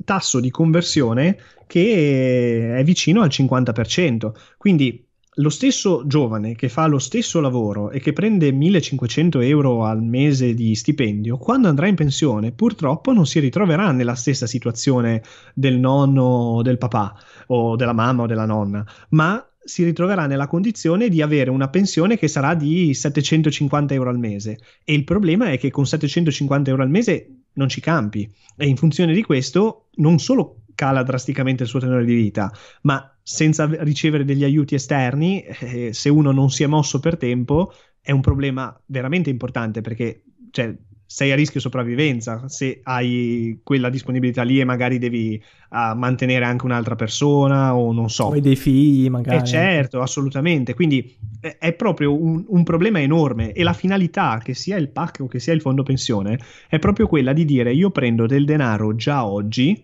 tasso 0.03 0.39
di 0.39 0.50
conversione 0.50 1.38
che 1.67 2.75
è 2.77 2.83
vicino 2.83 3.21
al 3.21 3.29
50%. 3.29 4.31
Quindi 4.57 5.05
lo 5.35 5.49
stesso 5.49 6.03
giovane 6.07 6.55
che 6.55 6.69
fa 6.69 6.85
lo 6.87 6.99
stesso 6.99 7.41
lavoro 7.41 7.89
e 7.89 7.99
che 7.99 8.13
prende 8.13 8.51
1500 8.51 9.41
euro 9.41 9.83
al 9.83 10.01
mese 10.01 10.53
di 10.53 10.75
stipendio, 10.75 11.37
quando 11.37 11.67
andrà 11.67 11.87
in 11.87 11.95
pensione, 11.95 12.53
purtroppo 12.53 13.11
non 13.11 13.25
si 13.25 13.39
ritroverà 13.39 13.91
nella 13.91 14.15
stessa 14.15 14.47
situazione 14.47 15.23
del 15.53 15.77
nonno 15.77 16.23
o 16.23 16.61
del 16.61 16.77
papà 16.77 17.17
o 17.47 17.75
della 17.75 17.93
mamma 17.93 18.23
o 18.23 18.27
della 18.27 18.45
nonna, 18.45 18.85
ma 19.09 19.45
si 19.61 19.83
ritroverà 19.83 20.27
nella 20.27 20.47
condizione 20.47 21.09
di 21.09 21.21
avere 21.21 21.49
una 21.49 21.69
pensione 21.69 22.17
che 22.17 22.27
sarà 22.27 22.53
di 22.53 22.93
750 22.93 23.93
euro 23.93 24.11
al 24.11 24.19
mese. 24.19 24.59
E 24.85 24.93
il 24.93 25.03
problema 25.03 25.49
è 25.49 25.57
che 25.57 25.71
con 25.71 25.85
750 25.85 26.69
euro 26.69 26.83
al 26.83 26.89
mese 26.89 27.41
non 27.53 27.67
ci 27.67 27.81
campi. 27.81 28.31
E 28.55 28.67
in 28.67 28.77
funzione 28.77 29.13
di 29.13 29.23
questo, 29.23 29.87
non 29.95 30.19
solo 30.19 30.64
cala 30.75 31.03
drasticamente 31.03 31.63
il 31.63 31.70
suo 31.70 31.79
tenore 31.79 32.05
di 32.05 32.13
vita, 32.13 32.51
ma 32.82 33.10
senza 33.24 33.67
ricevere 33.84 34.24
degli 34.25 34.44
aiuti 34.44 34.75
esterni, 34.75 35.41
eh, 35.41 35.94
se 35.94 36.10
uno 36.10 36.32
non 36.32 36.51
si 36.51 36.63
è 36.63 36.67
mosso 36.67 37.00
per 37.00 37.17
tempo, 37.17 37.74
è 38.00 38.12
un 38.12 38.22
problema 38.22 38.79
veramente 38.86 39.32
importante 39.32 39.82
perché 39.82 40.22
cioè, 40.51 40.75
sei 41.08 41.32
a 41.32 41.36
rischio 41.36 41.60
sopravvivenza 41.60 42.48
se 42.48 42.82
hai 42.84 43.60
quella 43.63 43.89
disponibilità 43.89 44.44
lì 44.44 44.60
e 44.60 44.63
magari 44.63 44.98
devi 44.98 45.41
uh, 45.70 45.96
mantenere 45.98 46.46
anche 46.46 46.65
un'altra 46.65 46.96
persona 46.96 47.75
o 47.75 47.91
non 47.94 48.10
so. 48.10 48.25
O 48.25 48.39
dei 48.39 48.55
figli 48.55 49.10
magari. 49.10 49.38
Eh 49.38 49.44
certo, 49.44 50.01
assolutamente. 50.01 50.74
Quindi 50.74 51.17
è, 51.39 51.58
è 51.60 51.74
proprio 51.74 52.20
un, 52.20 52.44
un, 52.48 52.63
problema 52.63 53.00
enorme 53.00 53.53
e 53.53 53.63
la 53.63 53.74
finalità, 53.74 54.39
che 54.44 54.53
sia 54.53 54.77
il 54.77 54.89
PAC 54.89 55.20
o 55.22 55.27
che 55.27 55.39
sia 55.39 55.53
il 55.53 55.62
fondo 55.62 55.84
pensione, 55.84 56.39
è 56.67 56.79
proprio 56.79 57.08
quella 57.08 57.34
di 57.34 57.46
dire 57.46 57.74
io 57.74 57.91
prendo 57.91 58.25
del 58.25 58.46
denaro 58.46 58.96
già 58.96 59.25
oggi 59.25 59.84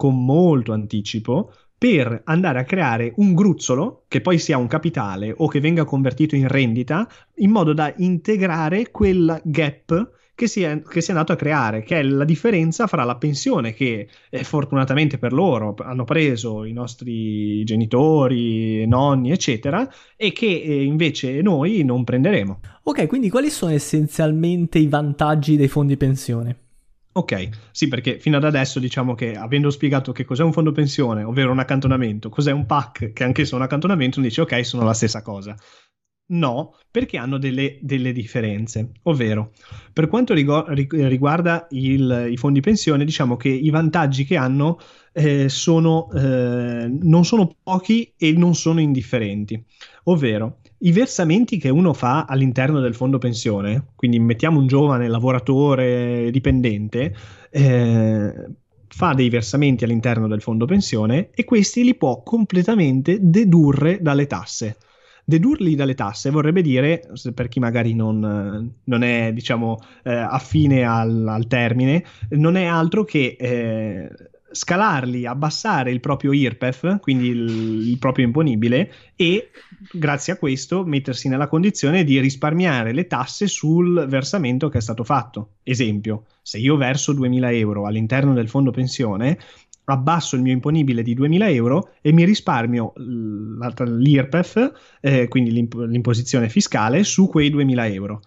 con 0.00 0.24
molto 0.24 0.72
anticipo 0.72 1.52
per 1.76 2.22
andare 2.24 2.58
a 2.58 2.64
creare 2.64 3.12
un 3.16 3.34
gruzzolo 3.34 4.04
che 4.08 4.22
poi 4.22 4.38
sia 4.38 4.56
un 4.56 4.66
capitale 4.66 5.34
o 5.36 5.46
che 5.46 5.60
venga 5.60 5.84
convertito 5.84 6.36
in 6.36 6.48
rendita 6.48 7.06
in 7.36 7.50
modo 7.50 7.74
da 7.74 7.92
integrare 7.98 8.90
quel 8.90 9.38
gap 9.44 10.10
che 10.34 10.46
si, 10.46 10.62
è, 10.62 10.80
che 10.80 11.02
si 11.02 11.10
è 11.10 11.12
andato 11.12 11.32
a 11.32 11.36
creare, 11.36 11.82
che 11.82 11.98
è 11.98 12.02
la 12.02 12.24
differenza 12.24 12.86
fra 12.86 13.04
la 13.04 13.16
pensione 13.16 13.74
che 13.74 14.08
eh, 14.30 14.42
fortunatamente 14.42 15.18
per 15.18 15.34
loro 15.34 15.74
hanno 15.80 16.04
preso 16.04 16.64
i 16.64 16.72
nostri 16.72 17.62
genitori, 17.64 18.86
nonni, 18.86 19.32
eccetera, 19.32 19.86
e 20.16 20.32
che 20.32 20.46
eh, 20.46 20.82
invece 20.82 21.42
noi 21.42 21.84
non 21.84 22.04
prenderemo. 22.04 22.60
Ok, 22.84 23.06
quindi 23.06 23.28
quali 23.28 23.50
sono 23.50 23.72
essenzialmente 23.72 24.78
i 24.78 24.86
vantaggi 24.86 25.56
dei 25.56 25.68
fondi 25.68 25.98
pensione? 25.98 26.69
Ok, 27.12 27.48
sì, 27.72 27.88
perché 27.88 28.20
fino 28.20 28.36
ad 28.36 28.44
adesso 28.44 28.78
diciamo 28.78 29.14
che 29.14 29.34
avendo 29.34 29.70
spiegato 29.70 30.12
che 30.12 30.24
cos'è 30.24 30.44
un 30.44 30.52
fondo 30.52 30.70
pensione, 30.70 31.24
ovvero 31.24 31.50
un 31.50 31.58
accantonamento, 31.58 32.28
cos'è 32.28 32.52
un 32.52 32.66
PAC, 32.66 33.12
che 33.12 33.24
anche 33.24 33.42
è 33.42 33.54
un 33.54 33.62
accantonamento, 33.62 34.18
uno 34.20 34.28
dice 34.28 34.42
ok, 34.42 34.64
sono 34.64 34.84
la 34.84 34.94
stessa 34.94 35.20
cosa. 35.20 35.56
No, 36.32 36.76
perché 36.88 37.16
hanno 37.16 37.38
delle, 37.38 37.78
delle 37.82 38.12
differenze, 38.12 38.92
ovvero 39.02 39.50
per 39.92 40.06
quanto 40.06 40.32
riguarda 40.32 41.66
il, 41.70 42.28
i 42.30 42.36
fondi 42.36 42.60
pensione, 42.60 43.04
diciamo 43.04 43.36
che 43.36 43.48
i 43.48 43.68
vantaggi 43.70 44.24
che 44.24 44.36
hanno 44.36 44.78
eh, 45.12 45.48
sono, 45.48 46.08
eh, 46.12 46.86
non 46.88 47.24
sono 47.24 47.56
pochi 47.60 48.14
e 48.16 48.30
non 48.32 48.54
sono 48.54 48.78
indifferenti, 48.80 49.60
ovvero 50.04 50.59
i 50.82 50.92
versamenti 50.92 51.58
che 51.58 51.68
uno 51.68 51.92
fa 51.92 52.24
all'interno 52.24 52.80
del 52.80 52.94
fondo 52.94 53.18
pensione, 53.18 53.88
quindi 53.96 54.18
mettiamo 54.18 54.58
un 54.58 54.66
giovane 54.66 55.08
lavoratore 55.08 56.30
dipendente, 56.30 57.14
eh, 57.50 58.34
fa 58.88 59.12
dei 59.12 59.28
versamenti 59.28 59.84
all'interno 59.84 60.26
del 60.26 60.42
fondo 60.42 60.66
pensione 60.66 61.30
e 61.34 61.44
questi 61.44 61.84
li 61.84 61.94
può 61.94 62.22
completamente 62.22 63.18
dedurre 63.20 63.98
dalle 64.00 64.26
tasse. 64.26 64.78
Dedurli 65.24 65.74
dalle 65.74 65.94
tasse 65.94 66.30
vorrebbe 66.30 66.62
dire, 66.62 67.02
per 67.34 67.48
chi 67.48 67.60
magari 67.60 67.94
non, 67.94 68.74
non 68.82 69.02
è 69.02 69.32
diciamo 69.32 69.78
eh, 70.02 70.12
affine 70.12 70.84
al, 70.84 71.28
al, 71.28 71.46
termine, 71.46 72.04
non 72.30 72.56
è 72.56 72.64
altro 72.64 73.04
che 73.04 73.36
eh, 73.38 74.10
scalarli, 74.52 75.26
abbassare 75.26 75.90
il 75.90 76.00
proprio 76.00 76.32
IRPEF, 76.32 77.00
quindi 77.00 77.28
il, 77.28 77.88
il, 77.88 77.98
proprio 77.98 78.24
imponibile, 78.24 78.92
e 79.16 79.50
grazie 79.92 80.32
a 80.32 80.36
questo 80.36 80.84
mettersi 80.84 81.28
nella 81.28 81.48
condizione 81.48 82.04
di 82.04 82.18
risparmiare 82.20 82.92
le 82.92 83.06
tasse 83.06 83.46
sul 83.46 84.06
versamento 84.08 84.68
che 84.68 84.78
è 84.78 84.80
stato 84.80 85.04
fatto. 85.04 85.56
Esempio, 85.62 86.26
se 86.42 86.58
io 86.58 86.76
verso 86.76 87.12
2.000 87.12 87.54
euro 87.54 87.86
all'interno 87.86 88.32
del 88.32 88.48
fondo 88.48 88.70
pensione, 88.70 89.38
abbasso 89.84 90.36
il 90.36 90.42
mio 90.42 90.52
imponibile 90.52 91.02
di 91.02 91.16
2.000 91.16 91.52
euro 91.52 91.90
e 92.00 92.12
mi 92.12 92.24
risparmio 92.24 92.92
l'IRPEF, 92.96 94.72
eh, 95.00 95.28
quindi 95.28 95.52
l'imp- 95.52 95.86
l'imposizione 95.86 96.48
fiscale, 96.48 97.04
su 97.04 97.28
quei 97.28 97.50
2.000 97.50 97.92
euro. 97.92 98.20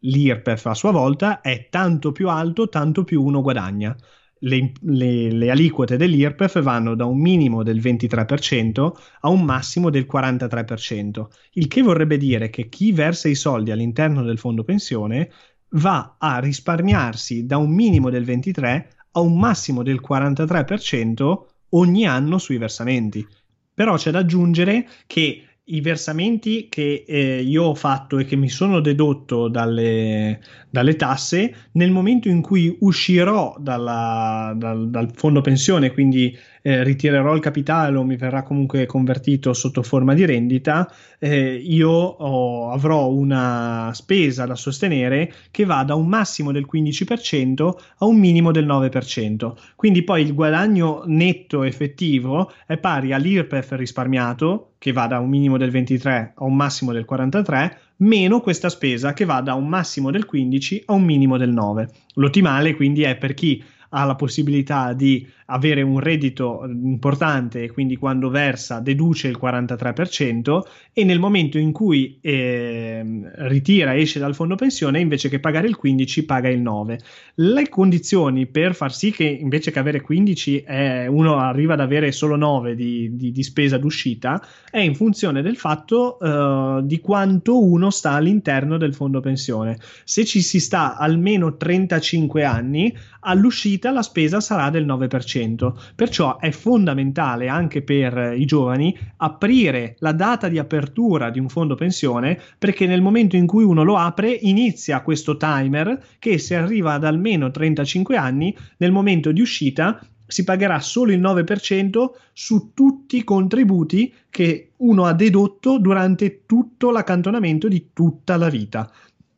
L'IRPEF 0.00 0.66
a 0.66 0.74
sua 0.74 0.92
volta 0.92 1.40
è 1.40 1.68
tanto 1.70 2.12
più 2.12 2.28
alto, 2.28 2.68
tanto 2.68 3.02
più 3.02 3.22
uno 3.22 3.42
guadagna 3.42 3.96
le, 4.40 4.72
le, 4.80 5.30
le, 5.30 5.50
aliquote 5.50 5.96
dell'IRPEF 5.96 6.62
vanno 6.62 6.94
da 6.94 7.04
un 7.04 7.18
minimo 7.20 7.62
del 7.62 7.80
23% 7.80 8.92
a 9.20 9.28
un 9.28 9.42
massimo 9.44 9.90
del 9.90 10.06
43%, 10.10 11.26
il 11.52 11.68
che 11.68 11.82
vorrebbe 11.82 12.16
dire 12.16 12.50
che 12.50 12.68
chi 12.68 12.92
versa 12.92 13.28
i 13.28 13.34
soldi 13.34 13.70
all'interno 13.70 14.22
del 14.22 14.38
fondo 14.38 14.64
pensione 14.64 15.30
va 15.72 16.16
a 16.18 16.38
risparmiarsi 16.38 17.46
da 17.46 17.56
un 17.56 17.74
minimo 17.74 18.10
del 18.10 18.24
23% 18.24 18.96
a 19.12 19.20
un 19.20 19.38
massimo 19.38 19.82
del 19.82 20.00
43% 20.06 21.38
ogni 21.70 22.06
anno 22.06 22.38
sui 22.38 22.58
versamenti. 22.58 23.26
Però 23.74 23.96
c'è 23.96 24.10
da 24.10 24.18
aggiungere 24.18 24.88
che 25.06 25.47
i 25.68 25.80
versamenti 25.80 26.68
che 26.68 27.04
eh, 27.06 27.42
io 27.42 27.64
ho 27.64 27.74
fatto 27.74 28.18
e 28.18 28.24
che 28.24 28.36
mi 28.36 28.48
sono 28.48 28.80
dedotto 28.80 29.48
dalle, 29.48 30.40
dalle 30.70 30.96
tasse, 30.96 31.54
nel 31.72 31.90
momento 31.90 32.28
in 32.28 32.40
cui 32.40 32.76
uscirò 32.80 33.56
dalla, 33.58 34.54
dal, 34.56 34.88
dal, 34.88 35.10
fondo 35.14 35.40
pensione, 35.40 35.92
quindi 35.92 36.36
eh, 36.68 36.84
ritirerò 36.84 37.34
il 37.34 37.40
capitale 37.40 37.96
o 37.96 38.04
mi 38.04 38.16
verrà 38.16 38.42
comunque 38.42 38.84
convertito 38.84 39.54
sotto 39.54 39.82
forma 39.82 40.12
di 40.12 40.26
rendita, 40.26 40.92
eh, 41.18 41.54
io 41.54 41.88
ho, 41.88 42.70
avrò 42.70 43.08
una 43.08 43.90
spesa 43.94 44.44
da 44.44 44.54
sostenere 44.54 45.32
che 45.50 45.64
va 45.64 45.82
da 45.82 45.94
un 45.94 46.06
massimo 46.06 46.52
del 46.52 46.66
15% 46.70 47.70
a 48.00 48.04
un 48.04 48.18
minimo 48.18 48.50
del 48.50 48.66
9%. 48.66 49.52
Quindi 49.76 50.02
poi 50.02 50.20
il 50.20 50.34
guadagno 50.34 51.04
netto 51.06 51.62
effettivo 51.62 52.52
è 52.66 52.76
pari 52.76 53.14
all'IRPEF 53.14 53.72
risparmiato, 53.72 54.72
che 54.76 54.92
va 54.92 55.06
da 55.06 55.20
un 55.20 55.30
minimo 55.30 55.56
del 55.56 55.70
23 55.70 56.34
a 56.36 56.44
un 56.44 56.54
massimo 56.54 56.92
del 56.92 57.06
43, 57.06 57.78
meno 57.96 58.40
questa 58.40 58.68
spesa 58.68 59.14
che 59.14 59.24
va 59.24 59.40
da 59.40 59.54
un 59.54 59.66
massimo 59.66 60.10
del 60.10 60.26
15 60.26 60.82
a 60.84 60.92
un 60.92 61.02
minimo 61.02 61.38
del 61.38 61.50
9. 61.50 61.88
L'ottimale 62.16 62.76
quindi 62.76 63.04
è 63.04 63.16
per 63.16 63.32
chi 63.32 63.64
ha 63.90 64.04
la 64.04 64.16
possibilità 64.16 64.92
di 64.92 65.26
avere 65.50 65.80
un 65.82 65.98
reddito 65.98 66.64
importante 66.66 67.62
e 67.62 67.70
quindi 67.70 67.96
quando 67.96 68.28
versa 68.28 68.80
deduce 68.80 69.28
il 69.28 69.38
43% 69.40 70.60
e 70.92 71.04
nel 71.04 71.18
momento 71.18 71.58
in 71.58 71.72
cui 71.72 72.18
eh, 72.20 73.02
ritira 73.46 73.96
esce 73.96 74.18
dal 74.18 74.34
fondo 74.34 74.56
pensione 74.56 75.00
invece 75.00 75.28
che 75.28 75.40
pagare 75.40 75.66
il 75.66 75.76
15 75.76 76.24
paga 76.24 76.48
il 76.48 76.60
9 76.60 76.98
le 77.36 77.68
condizioni 77.68 78.46
per 78.46 78.74
far 78.74 78.92
sì 78.92 79.10
che 79.10 79.24
invece 79.24 79.70
che 79.70 79.78
avere 79.78 80.02
15 80.02 80.62
eh, 80.62 81.06
uno 81.06 81.38
arriva 81.38 81.74
ad 81.74 81.80
avere 81.80 82.12
solo 82.12 82.36
9 82.36 82.74
di, 82.74 83.16
di, 83.16 83.32
di 83.32 83.42
spesa 83.42 83.78
d'uscita 83.78 84.44
è 84.70 84.80
in 84.80 84.94
funzione 84.94 85.40
del 85.40 85.56
fatto 85.56 86.18
eh, 86.18 86.80
di 86.82 87.00
quanto 87.00 87.62
uno 87.62 87.88
sta 87.90 88.12
all'interno 88.12 88.76
del 88.76 88.94
fondo 88.94 89.20
pensione. 89.20 89.78
Se 90.04 90.24
ci 90.24 90.42
si 90.42 90.60
sta 90.60 90.96
almeno 90.96 91.56
35 91.56 92.44
anni 92.44 92.94
all'uscita 93.20 93.90
la 93.90 94.02
spesa 94.02 94.40
sarà 94.40 94.70
del 94.70 94.86
9% 94.86 95.37
100%. 95.38 95.72
Perciò 95.94 96.38
è 96.38 96.50
fondamentale 96.50 97.48
anche 97.48 97.82
per 97.82 98.34
i 98.36 98.44
giovani 98.44 98.96
aprire 99.18 99.96
la 99.98 100.12
data 100.12 100.48
di 100.48 100.58
apertura 100.58 101.30
di 101.30 101.38
un 101.38 101.48
fondo 101.48 101.74
pensione 101.74 102.38
perché 102.58 102.86
nel 102.86 103.02
momento 103.02 103.36
in 103.36 103.46
cui 103.46 103.64
uno 103.64 103.82
lo 103.82 103.96
apre 103.96 104.30
inizia 104.30 105.02
questo 105.02 105.36
timer 105.36 106.02
che 106.18 106.38
se 106.38 106.56
arriva 106.56 106.94
ad 106.94 107.04
almeno 107.04 107.50
35 107.50 108.16
anni 108.16 108.56
nel 108.78 108.92
momento 108.92 109.32
di 109.32 109.40
uscita 109.40 110.00
si 110.26 110.44
pagherà 110.44 110.78
solo 110.80 111.12
il 111.12 111.20
9% 111.20 112.10
su 112.34 112.72
tutti 112.74 113.16
i 113.16 113.24
contributi 113.24 114.12
che 114.28 114.72
uno 114.76 115.06
ha 115.06 115.14
dedotto 115.14 115.78
durante 115.78 116.42
tutto 116.44 116.90
l'accantonamento 116.90 117.66
di 117.66 117.88
tutta 117.94 118.36
la 118.36 118.50
vita. 118.50 118.90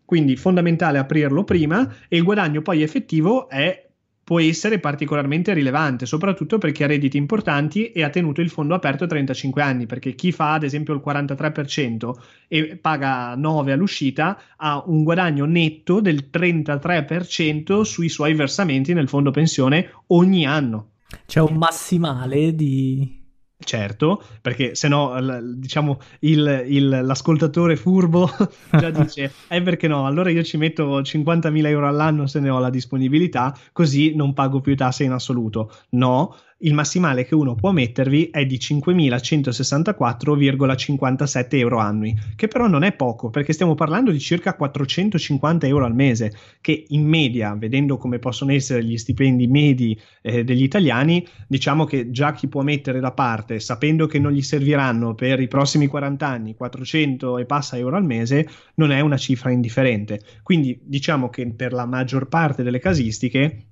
Quindi 0.05 0.35
fondamentale 0.35 0.99
aprirlo 0.99 1.45
prima 1.45 1.89
e 2.09 2.17
il 2.17 2.25
guadagno 2.25 2.61
poi 2.63 2.83
effettivo 2.83 3.49
è 3.49 3.90
può 4.31 4.39
essere 4.39 4.79
particolarmente 4.79 5.53
rilevante, 5.53 6.07
soprattutto 6.07 6.59
per 6.59 6.71
chi 6.71 6.85
ha 6.85 6.87
redditi 6.87 7.17
importanti 7.17 7.91
e 7.91 8.05
ha 8.05 8.11
tenuto 8.11 8.41
il 8.41 8.49
fondo 8.49 8.77
aperto 8.77 9.05
35 9.05 9.61
anni, 9.61 9.87
perché 9.87 10.15
chi 10.15 10.31
fa 10.31 10.53
ad 10.53 10.63
esempio 10.63 10.95
il 10.95 11.03
43% 11.05 12.13
e 12.47 12.79
paga 12.81 13.35
9 13.35 13.73
all'uscita 13.73 14.41
ha 14.55 14.85
un 14.87 15.03
guadagno 15.03 15.47
netto 15.47 15.99
del 15.99 16.29
33% 16.33 17.81
sui 17.81 18.09
suoi 18.09 18.35
versamenti 18.35 18.95
nel 18.95 19.09
fondo 19.09 19.33
pensione 19.33 19.91
ogni 20.09 20.47
anno. 20.47 20.91
C'è 21.27 21.41
un 21.41 21.57
massimale 21.57 22.55
di 22.55 23.20
Certo, 23.63 24.23
perché 24.41 24.75
se 24.75 24.89
no, 24.89 25.15
diciamo, 25.43 26.01
il, 26.21 26.65
il, 26.67 26.89
l'ascoltatore 26.89 27.77
furbo 27.77 28.29
già 28.73 28.89
dice, 28.91 29.33
eh 29.49 29.63
perché 29.63 29.87
no, 29.87 30.07
allora 30.07 30.31
io 30.31 30.43
ci 30.43 30.57
metto 30.57 31.03
50.000 31.03 31.67
euro 31.67 31.87
all'anno 31.87 32.27
se 32.27 32.41
ne 32.41 32.49
ho 32.49 32.59
la 32.59 32.71
disponibilità, 32.71 33.55
così 33.73 34.15
non 34.15 34.33
pago 34.33 34.61
più 34.61 34.75
tasse 34.75 35.05
in 35.05 35.13
assoluto. 35.13 35.71
No, 35.91 36.35
il 36.63 36.75
massimale 36.75 37.25
che 37.25 37.35
uno 37.35 37.55
può 37.55 37.73
mettervi 37.73 38.29
è 38.31 38.45
di 38.45 38.57
5.164,57 38.57 41.57
euro 41.57 41.79
annui, 41.79 42.15
che 42.37 42.49
però 42.49 42.67
non 42.67 42.83
è 42.83 42.93
poco, 42.93 43.31
perché 43.31 43.55
stiamo 43.55 43.75
parlando 43.75 44.11
di 44.11 44.19
circa 44.19 44.55
450 44.55 45.67
euro 45.67 45.87
al 45.87 45.95
mese, 45.95 46.35
che 46.61 46.85
in 46.89 47.07
media, 47.07 47.55
vedendo 47.55 47.97
come 47.97 48.19
possono 48.19 48.53
essere 48.53 48.85
gli 48.85 48.99
stipendi 48.99 49.47
medi 49.47 49.99
eh, 50.23 50.45
degli 50.45 50.63
italiani, 50.63 51.27
diciamo 51.47 51.85
che 51.85 52.11
già 52.11 52.33
chi 52.33 52.49
può 52.49 52.63
mettere 52.63 53.01
da 53.01 53.13
parte, 53.13 53.61
sapendo 53.61 54.07
che 54.07 54.19
non 54.19 54.33
gli 54.33 54.43
serviranno 54.43 55.15
per 55.15 55.41
i 55.41 55.49
prossimi 55.49 55.87
40 55.87 56.27
anni 56.27 56.55
400 56.55 57.39
e 57.39 57.47
passa 57.47 57.79
euro 57.79 57.97
al 57.97 58.05
mese, 58.05 58.47
non 58.75 58.93
è 58.93 59.01
una 59.01 59.17
cifra 59.17 59.51
indifferente. 59.51 60.21
Quindi 60.43 60.79
diciamo 60.83 61.31
che 61.31 61.51
per 61.55 61.73
la 61.73 61.87
maggior 61.87 62.29
parte 62.29 62.63
delle 62.63 62.79
casistiche 62.79 63.70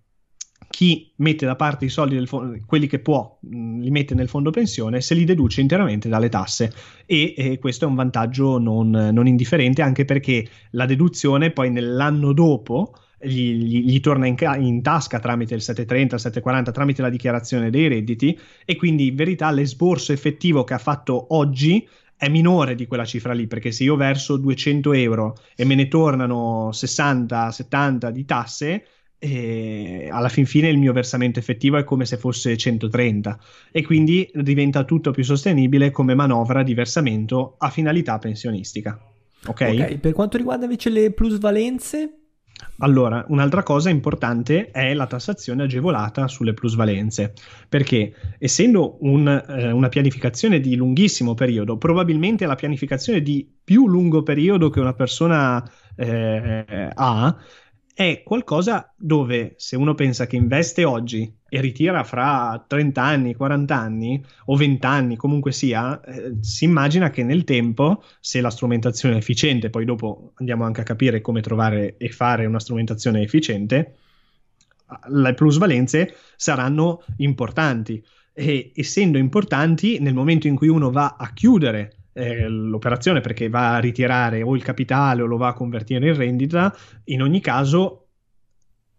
chi 0.79 1.11
mette 1.17 1.45
da 1.45 1.57
parte 1.57 1.87
i 1.87 1.88
soldi, 1.88 2.14
del 2.14 2.29
fondo, 2.29 2.57
quelli 2.64 2.87
che 2.87 3.01
può, 3.01 3.37
li 3.51 3.91
mette 3.91 4.14
nel 4.14 4.29
fondo 4.29 4.51
pensione, 4.51 5.01
se 5.01 5.17
li 5.17 5.25
deduce 5.25 5.61
interamente 5.61 6.09
dalle 6.09 6.29
tasse. 6.29 6.73
E, 7.05 7.35
e 7.37 7.59
questo 7.59 7.85
è 7.85 7.88
un 7.88 7.97
vantaggio 7.97 8.59
non, 8.59 8.88
non, 8.91 9.27
indifferente 9.27 9.83
anche 9.83 10.05
perché 10.05 10.47
la 10.71 10.87
deduzione 10.87 11.51
poi 11.51 11.73
nell'anno 11.73 12.33
dopo 12.33 12.93
gli, 13.19 13.55
gli, 13.55 13.87
gli 13.87 13.99
torna 13.99 14.29
in, 14.29 14.37
ca- 14.37 14.55
in, 14.55 14.81
tasca 14.81 15.19
tramite 15.19 15.57
il 15.57 15.62
730, 15.62 16.14
il 16.14 16.21
740, 16.21 16.71
tramite 16.71 17.03
la 17.03 17.11
dichiarazione 17.11 17.71
dei 17.71 17.88
redditi. 17.88 18.38
E 18.64 18.77
quindi 18.77 19.09
in 19.09 19.17
verità 19.17 19.51
l'esborso 19.51 20.12
effettivo 20.12 20.62
che 20.62 20.75
ha 20.75 20.79
fatto 20.79 21.35
oggi 21.35 21.88
è 22.17 22.29
minore 22.29 22.77
di 22.77 22.87
quella 22.87 23.05
cifra 23.05 23.33
lì, 23.33 23.49
perché 23.49 23.73
se 23.73 23.83
io 23.83 23.97
verso 23.97 24.37
200 24.37 24.93
euro 24.93 25.38
e 25.57 25.64
me 25.64 25.75
ne 25.75 25.88
tornano 25.88 26.71
60, 26.71 27.51
70 27.51 28.11
di 28.12 28.25
tasse, 28.25 28.85
e 29.18 30.09
alla 30.11 30.28
fin 30.28 30.46
fine 30.46 30.68
il 30.68 30.78
mio 30.78 30.92
versamento 30.92 31.38
effettivo 31.38 31.76
è 31.76 31.85
come 31.85 32.04
se 32.04 32.16
fosse 32.16 32.57
130 32.57 33.38
e 33.72 33.83
quindi 33.83 34.31
diventa 34.33 34.85
tutto 34.85 35.11
più 35.11 35.24
sostenibile 35.24 35.90
come 35.90 36.14
manovra 36.14 36.62
di 36.62 36.74
versamento 36.74 37.57
a 37.59 37.70
finalità 37.70 38.18
pensionistica. 38.18 38.98
Ok? 39.46 39.61
okay 39.61 39.98
per 39.98 40.12
quanto 40.12 40.37
riguarda 40.37 40.64
invece 40.64 40.90
le 40.90 41.12
plusvalenze? 41.12 42.12
Allora, 42.78 43.24
un'altra 43.28 43.62
cosa 43.62 43.88
importante 43.90 44.70
è 44.70 44.94
la 44.94 45.07
tassazione 45.07 45.64
agevolata 45.64 46.28
sulle 46.28 46.54
plusvalenze, 46.54 47.33
perché 47.68 48.14
essendo 48.38 48.98
un, 49.00 49.28
eh, 49.28 49.70
una 49.70 49.88
pianificazione 49.88 50.61
di 50.61 50.74
lunghissimo 50.76 51.35
periodo, 51.35 51.76
probabilmente 51.76 52.46
la 52.46 52.54
pianificazione 52.54 53.20
di 53.20 53.48
più 53.62 53.88
lungo 53.88 54.22
periodo 54.22 54.70
che 54.70 54.81
una 54.81 54.94
persona 54.94 55.68
eh, 55.96 56.90
ha, 56.94 57.37
è 57.98 58.22
qualcosa 58.22 58.94
dove 58.96 59.54
se 59.56 59.74
uno 59.74 59.96
pensa 59.96 60.28
che 60.28 60.37
investe 60.37 60.84
oggi 60.84 61.34
e 61.48 61.61
ritira 61.61 62.04
fra 62.04 62.64
30 62.64 63.02
anni, 63.02 63.34
40 63.34 63.76
anni 63.76 64.24
o 64.44 64.54
20 64.54 64.87
anni, 64.87 65.16
comunque 65.16 65.50
sia, 65.50 66.00
eh, 66.02 66.37
si 66.40 66.62
immagina 66.62 67.11
che 67.11 67.24
nel 67.24 67.42
tempo, 67.42 68.04
se 68.20 68.40
la 68.40 68.50
strumentazione 68.50 69.16
è 69.16 69.18
efficiente, 69.18 69.68
poi 69.68 69.84
dopo 69.84 70.30
andiamo 70.37 70.62
anche 70.62 70.82
a 70.82 70.84
capire 70.84 71.20
come 71.20 71.40
trovare 71.40 71.96
e 71.96 72.08
fare 72.11 72.46
una 72.46 72.61
strumentazione 72.61 73.20
efficiente, 73.20 73.96
le 75.08 75.34
plusvalenze 75.34 76.14
saranno 76.37 77.02
importanti. 77.16 78.00
E 78.32 78.70
essendo 78.76 79.18
importanti 79.18 79.98
nel 79.98 80.14
momento 80.14 80.46
in 80.46 80.54
cui 80.54 80.68
uno 80.68 80.92
va 80.92 81.16
a 81.18 81.32
chiudere 81.32 81.97
eh, 82.18 82.48
l'operazione 82.48 83.20
perché 83.20 83.48
va 83.48 83.76
a 83.76 83.78
ritirare 83.78 84.42
o 84.42 84.57
il 84.57 84.62
capitale 84.62 85.22
o 85.22 85.26
lo 85.26 85.37
va 85.37 85.48
a 85.48 85.52
convertire 85.52 86.09
in 86.09 86.16
rendita, 86.16 86.76
in 87.04 87.22
ogni 87.22 87.40
caso 87.40 88.09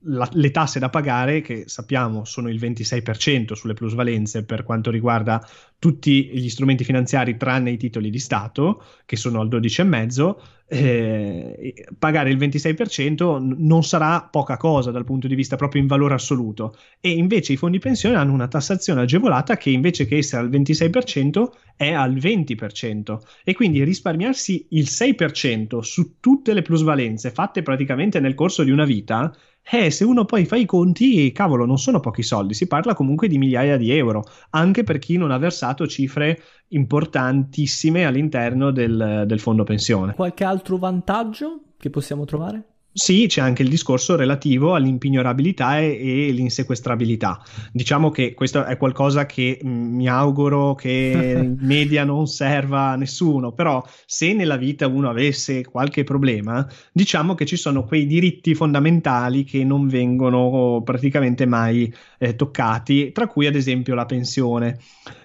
la, 0.04 0.28
le 0.32 0.52
tasse 0.52 0.80
da 0.80 0.90
pagare, 0.90 1.42
che 1.42 1.64
sappiamo 1.68 2.24
sono 2.24 2.50
il 2.50 2.58
26% 2.58 3.54
sulle 3.54 3.74
plusvalenze 3.74 4.46
per 4.46 4.64
quanto 4.64 4.90
riguarda 4.90 5.46
tutti 5.78 6.30
gli 6.30 6.48
strumenti 6.48 6.86
finanziari 6.86 7.36
tranne 7.36 7.72
i 7.72 7.78
titoli 7.78 8.10
di 8.10 8.20
Stato, 8.20 8.84
che 9.06 9.18
sono 9.18 9.42
al 9.42 9.50
12,5%, 9.50 10.36
eh, 10.72 11.74
pagare 11.98 12.30
il 12.30 12.38
26% 12.38 13.56
non 13.58 13.84
sarà 13.84 14.28
poca 14.30 14.56
cosa 14.56 14.92
dal 14.92 15.04
punto 15.04 15.28
di 15.28 15.34
vista 15.34 15.56
proprio 15.56 15.82
in 15.82 15.88
valore 15.88 16.14
assoluto. 16.14 16.76
E 17.02 17.10
invece 17.10 17.54
i 17.54 17.58
fondi 17.58 17.80
pensione 17.80 18.18
hanno 18.18 18.34
una 18.34 18.48
tassazione 18.48 19.02
agevolata 19.02 19.58
che 19.58 19.72
invece 19.72 20.06
che 20.06 20.18
essere 20.18 20.44
al 20.44 20.50
26% 20.50 21.50
è 21.76 21.92
al 21.92 22.14
20%. 22.16 23.18
E 23.44 23.54
quindi 23.54 23.84
risparmiarsi 23.84 24.68
il 24.70 24.86
6% 24.86 25.80
su 25.80 26.20
tutte 26.20 26.54
le 26.54 26.62
plusvalenze 26.62 27.32
fatte 27.32 27.64
praticamente 27.64 28.20
nel 28.20 28.36
corso 28.36 28.64
di 28.64 28.72
una 28.72 28.86
vita 28.86 29.34
eh, 29.72 29.92
se 29.92 30.04
uno 30.04 30.26
poi 30.26 30.46
fa 30.46 30.56
i 30.56 30.66
conti, 30.66 31.32
cavolo, 31.32 31.64
non 31.66 31.78
sono 31.78 32.00
pochi 32.00 32.24
soldi, 32.24 32.56
si 32.56 32.66
parla 32.66 32.96
comunque 32.96 33.28
di 33.28 33.38
migliaia 33.38 33.78
di 33.78 33.92
euro, 33.92 34.24
anche 34.52 34.84
per 34.84 34.98
chi 34.98 35.16
non 35.18 35.30
ha 35.30 35.38
versato 35.38 35.86
cifre 35.86 36.42
importantissime 36.70 38.06
all'interno 38.06 38.72
del, 38.72 39.26
del 39.28 39.40
fondo 39.40 39.64
pensione. 39.64 40.16
Qualche 40.16 40.44
altro 40.44 40.59
vantaggio 40.78 41.62
che 41.78 41.90
possiamo 41.90 42.26
trovare? 42.26 42.64
Sì, 42.92 43.28
c'è 43.28 43.40
anche 43.40 43.62
il 43.62 43.70
discorso 43.70 44.16
relativo 44.16 44.74
all'impignorabilità 44.74 45.80
e, 45.80 46.28
e 46.28 46.32
l'insequestrabilità. 46.32 47.40
Diciamo 47.72 48.10
che 48.10 48.34
questo 48.34 48.66
è 48.66 48.78
qualcosa 48.78 49.28
che 49.28 49.60
mh, 49.62 49.70
mm, 49.70 49.96
mi 49.96 50.08
auguro 50.10 50.74
che 50.74 51.36
in 51.38 51.56
media 51.62 52.04
non 52.04 52.28
serva 52.28 52.90
a 52.90 52.96
nessuno, 52.96 53.54
però 53.54 53.82
se 54.06 54.34
nella 54.34 54.58
vita 54.58 54.88
uno 54.88 55.08
avesse 55.08 55.64
qualche 55.64 56.04
problema, 56.04 56.68
diciamo 56.92 57.36
che 57.36 57.46
ci 57.46 57.58
sono 57.58 57.86
quei 57.86 58.08
diritti 58.08 58.56
fondamentali 58.56 59.44
che 59.44 59.64
non 59.64 59.88
vengono 59.88 60.82
praticamente 60.84 61.46
mai 61.46 61.94
eh, 62.18 62.36
toccati, 62.36 63.12
tra 63.12 63.28
cui 63.28 63.46
ad 63.46 63.56
esempio 63.56 63.94
la 63.94 64.06
pensione. 64.06 64.78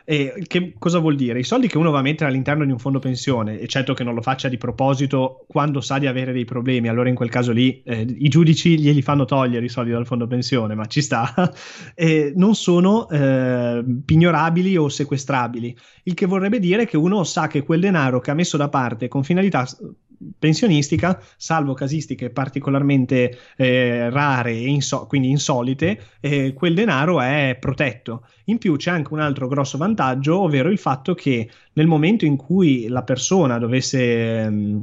E 0.07 0.45
che 0.47 0.75
cosa 0.79 0.99
vuol 0.99 1.17
dire? 1.17 1.39
I 1.39 1.45
soldi 1.45 1.67
che 1.67 1.79
uno 1.79 1.91
va 1.91 2.01
a 2.01 2.03
mettere 2.03 2.29
all'interno 2.29 2.67
di 2.67 2.71
un 2.71 2.79
fondo 2.79 2.99
pensione, 2.99 3.59
eccetto 3.59 3.95
che 3.95 4.05
non 4.05 4.15
lo 4.15 4.21
faccia 4.21 4.49
di 4.49 4.59
proposito 4.59 5.47
quando 5.49 5.81
sa 5.81 5.99
di 5.99 6.07
avere 6.07 6.33
dei 6.33 6.45
problemi, 6.45 6.89
allora 6.89 7.09
in 7.09 7.15
quel 7.15 7.31
caso 7.31 7.53
lì 7.53 7.83
eh, 7.85 8.03
i 8.03 8.29
giudici 8.29 8.79
glieli 8.79 9.01
fanno 9.01 9.25
togliere 9.25 9.65
i 9.65 9.71
soldi 9.71 9.93
dal 9.93 10.05
fondo 10.05 10.27
pensione, 10.27 10.75
ma 10.75 10.85
ci 10.85 11.01
sta, 11.01 11.33
eh, 11.97 12.35
non 12.37 12.55
sono 12.55 13.09
eh, 13.09 13.83
pignorabili 14.05 14.77
o 14.77 14.91
sequestrabili. 14.91 15.75
Il 16.03 16.13
che 16.13 16.27
vorrebbe 16.27 16.59
dire 16.59 16.85
che 16.85 16.99
uno 16.99 17.25
sa 17.25 17.47
che 17.47 17.63
quel 17.63 17.81
denaro 17.81 18.21
che 18.21 18.31
ha 18.31 18.35
messo 18.35 18.59
da 18.59 18.69
parte 18.69 19.09
con 19.09 19.25
finalità 19.25 19.67
pensionistica, 20.39 21.21
salvo 21.37 21.75
casistiche 21.75 22.31
particolarmente 22.31 23.39
eh, 23.57 24.11
rare 24.11 24.53
e 24.53 24.69
inso- 24.69 25.07
quindi 25.07 25.29
insolite, 25.31 26.17
eh, 26.21 26.53
quel 26.53 26.75
denaro 26.75 27.21
è 27.21 27.57
protetto. 27.59 28.27
In 28.45 28.59
più 28.59 28.77
c'è 28.77 28.91
anche 28.91 29.13
un 29.13 29.21
altro 29.21 29.49
grosso 29.49 29.79
vantaggio, 29.79 30.41
ovvero 30.41 30.71
il 30.71 30.79
fatto 30.79 31.15
che 31.15 31.49
nel 31.75 31.87
momento 31.87 32.25
in 32.25 32.37
cui 32.37 32.89
la 32.89 33.03
persona 33.03 33.59
dovesse 33.59 34.51
mm, 34.51 34.81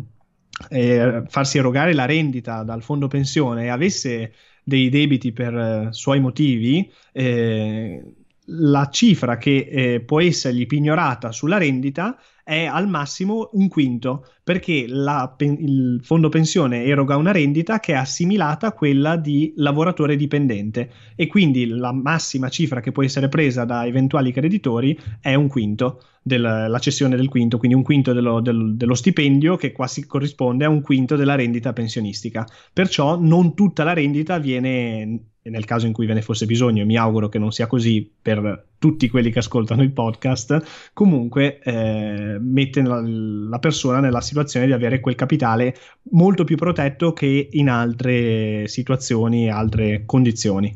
eh, 0.70 1.24
farsi 1.28 1.58
erogare 1.58 1.94
la 1.94 2.06
rendita 2.06 2.63
dal 2.63 2.84
fondo 2.84 3.08
pensione 3.08 3.65
e 3.65 3.70
avesse 3.70 4.34
dei 4.63 4.89
debiti 4.89 5.32
per 5.32 5.56
eh, 5.56 5.88
suoi 5.91 6.20
motivi, 6.20 6.89
eh, 7.12 8.04
la 8.46 8.89
cifra 8.91 9.38
che 9.38 9.67
eh, 9.70 10.02
può 10.02 10.22
essergli 10.22 10.65
pignorata 10.65 11.32
sulla 11.32 11.58
rendita 11.58 12.17
è 12.52 12.66
al 12.66 12.90
massimo 12.90 13.50
un 13.54 13.70
quinto, 13.70 14.26
perché 14.44 14.84
la, 14.86 15.34
il 15.40 16.02
fondo 16.04 16.28
pensione 16.28 16.84
eroga 16.84 17.16
una 17.16 17.32
rendita 17.32 17.80
che 17.80 17.94
è 17.94 17.96
assimilata 17.96 18.68
a 18.68 18.72
quella 18.74 19.16
di 19.16 19.54
lavoratore 19.56 20.18
dipendente 20.18 20.92
e 21.16 21.28
quindi 21.28 21.66
la 21.66 21.94
massima 21.94 22.50
cifra 22.50 22.82
che 22.82 22.92
può 22.92 23.04
essere 23.04 23.30
presa 23.30 23.64
da 23.64 23.86
eventuali 23.86 24.34
creditori 24.34 25.00
è 25.22 25.34
un 25.34 25.48
quinto, 25.48 26.04
del, 26.22 26.42
la 26.42 26.80
cessione 26.80 27.16
del 27.16 27.30
quinto, 27.30 27.58
quindi 27.58 27.78
un 27.78 27.84
quinto 27.84 28.12
dello, 28.12 28.42
del, 28.42 28.76
dello 28.76 28.96
stipendio 28.96 29.56
che 29.56 29.72
quasi 29.72 30.06
corrisponde 30.06 30.66
a 30.66 30.70
un 30.70 30.82
quinto 30.82 31.16
della 31.16 31.36
rendita 31.36 31.72
pensionistica. 31.72 32.46
Perciò 32.74 33.18
non 33.18 33.56
tutta 33.56 33.86
la 33.86 33.94
rendita 33.94 34.40
viene 34.40 35.28
e 35.43 35.49
nel 35.49 35.65
caso 35.65 35.88
in 35.88 35.93
cui 35.93 36.06
ve 36.06 36.13
ne 36.13 36.21
fosse 36.21 36.45
bisogno, 36.45 36.86
mi 36.86 36.97
auguro 36.97 37.27
che 37.27 37.39
non 37.39 37.51
sia 37.51 37.65
così 37.65 38.10
per 38.21 38.67
tutti 38.77 39.10
quelli 39.10 39.32
che 39.32 39.39
ascoltano 39.39 39.82
il 39.82 39.91
podcast, 39.91 40.91
comunque 40.93 41.60
eh, 41.60 42.38
mette 42.39 42.82
la, 42.82 43.01
la, 43.01 43.60
persona 43.60 43.99
nella 43.99 44.21
situazione 44.21 44.67
di 44.67 44.71
avere 44.71 44.99
quel 44.99 45.15
capitale 45.15 45.75
molto 46.12 46.43
più 46.43 46.58
protetto 46.58 47.13
che 47.13 47.49
in 47.51 47.69
altre 47.69 48.67
situazioni, 48.67 49.49
altre 49.49 50.04
condizioni. 50.06 50.73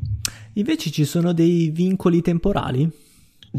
Invece 0.54 0.90
ci 0.90 1.04
sono 1.04 1.32
dei 1.32 1.70
vincoli 1.70 2.20
temporali? 2.20 3.05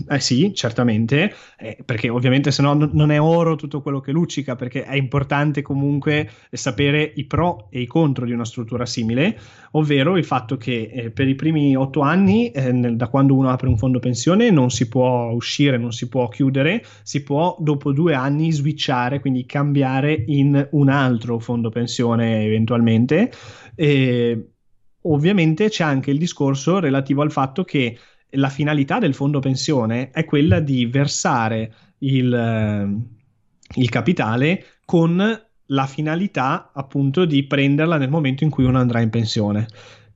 Eh 0.08 0.20
sì, 0.20 0.54
certamente, 0.54 1.34
eh, 1.58 1.78
perché 1.84 2.10
ovviamente 2.10 2.52
se 2.52 2.62
no 2.62 2.74
non 2.74 3.10
è 3.10 3.20
oro 3.20 3.56
tutto 3.56 3.82
quello 3.82 4.00
che 4.00 4.12
luccica, 4.12 4.56
perché 4.56 4.84
è 4.84 4.96
importante 4.96 5.62
comunque 5.62 6.30
sapere 6.52 7.12
i 7.16 7.26
pro 7.26 7.68
e 7.72 7.82
i 7.82 7.88
contro 7.88 8.26
di 8.26 8.32
una 8.32 8.46
struttura 8.46 8.86
simile, 8.86 9.38
ovvero 9.72 10.18
il 10.18 10.24
fatto 10.24 10.58
che 10.58 10.90
eh, 10.94 11.12
per 11.12 11.28
i 11.28 11.36
primi 11.36 11.76
otto 11.76 12.02
anni, 12.02 12.52
eh, 12.52 12.72
nel, 12.72 12.96
da 12.96 13.08
quando 13.08 13.36
uno 13.36 13.50
apre 13.50 13.70
un 13.70 13.78
fondo 13.78 14.00
pensione, 14.00 14.52
non 14.52 14.70
si 14.70 14.88
può 14.88 15.32
uscire, 15.32 15.78
non 15.78 15.92
si 15.92 16.08
può 16.10 16.28
chiudere, 16.28 16.84
si 17.02 17.24
può 17.24 17.56
dopo 17.60 17.92
due 17.92 18.14
anni 18.14 18.52
switchare, 18.52 19.20
quindi 19.20 19.46
cambiare 19.46 20.24
in 20.28 20.68
un 20.72 20.90
altro 20.90 21.40
fondo 21.40 21.70
pensione 21.70 22.44
eventualmente. 22.44 23.32
E, 23.76 24.50
ovviamente 25.10 25.70
c'è 25.70 25.84
anche 25.86 26.12
il 26.12 26.18
discorso 26.18 26.80
relativo 26.80 27.22
al 27.22 27.32
fatto 27.32 27.64
che 27.64 27.98
la 28.32 28.50
finalità 28.50 29.00
del 29.00 29.14
fondo 29.14 29.40
pensione 29.40 30.12
è 30.12 30.26
quella 30.26 30.60
di 30.60 30.86
versare 30.86 31.74
il, 32.00 32.34
eh, 32.34 33.80
il 33.80 33.90
capitale 33.90 34.66
con 34.86 35.42
la 35.72 35.86
finalità 35.86 36.72
appunto 36.74 37.26
di 37.26 37.44
prenderla 37.44 37.98
nel 37.98 38.10
momento 38.10 38.44
in 38.44 38.50
cui 38.50 38.66
uno 38.66 38.80
andrà 38.80 39.02
in 39.02 39.10
pensione. 39.10 39.68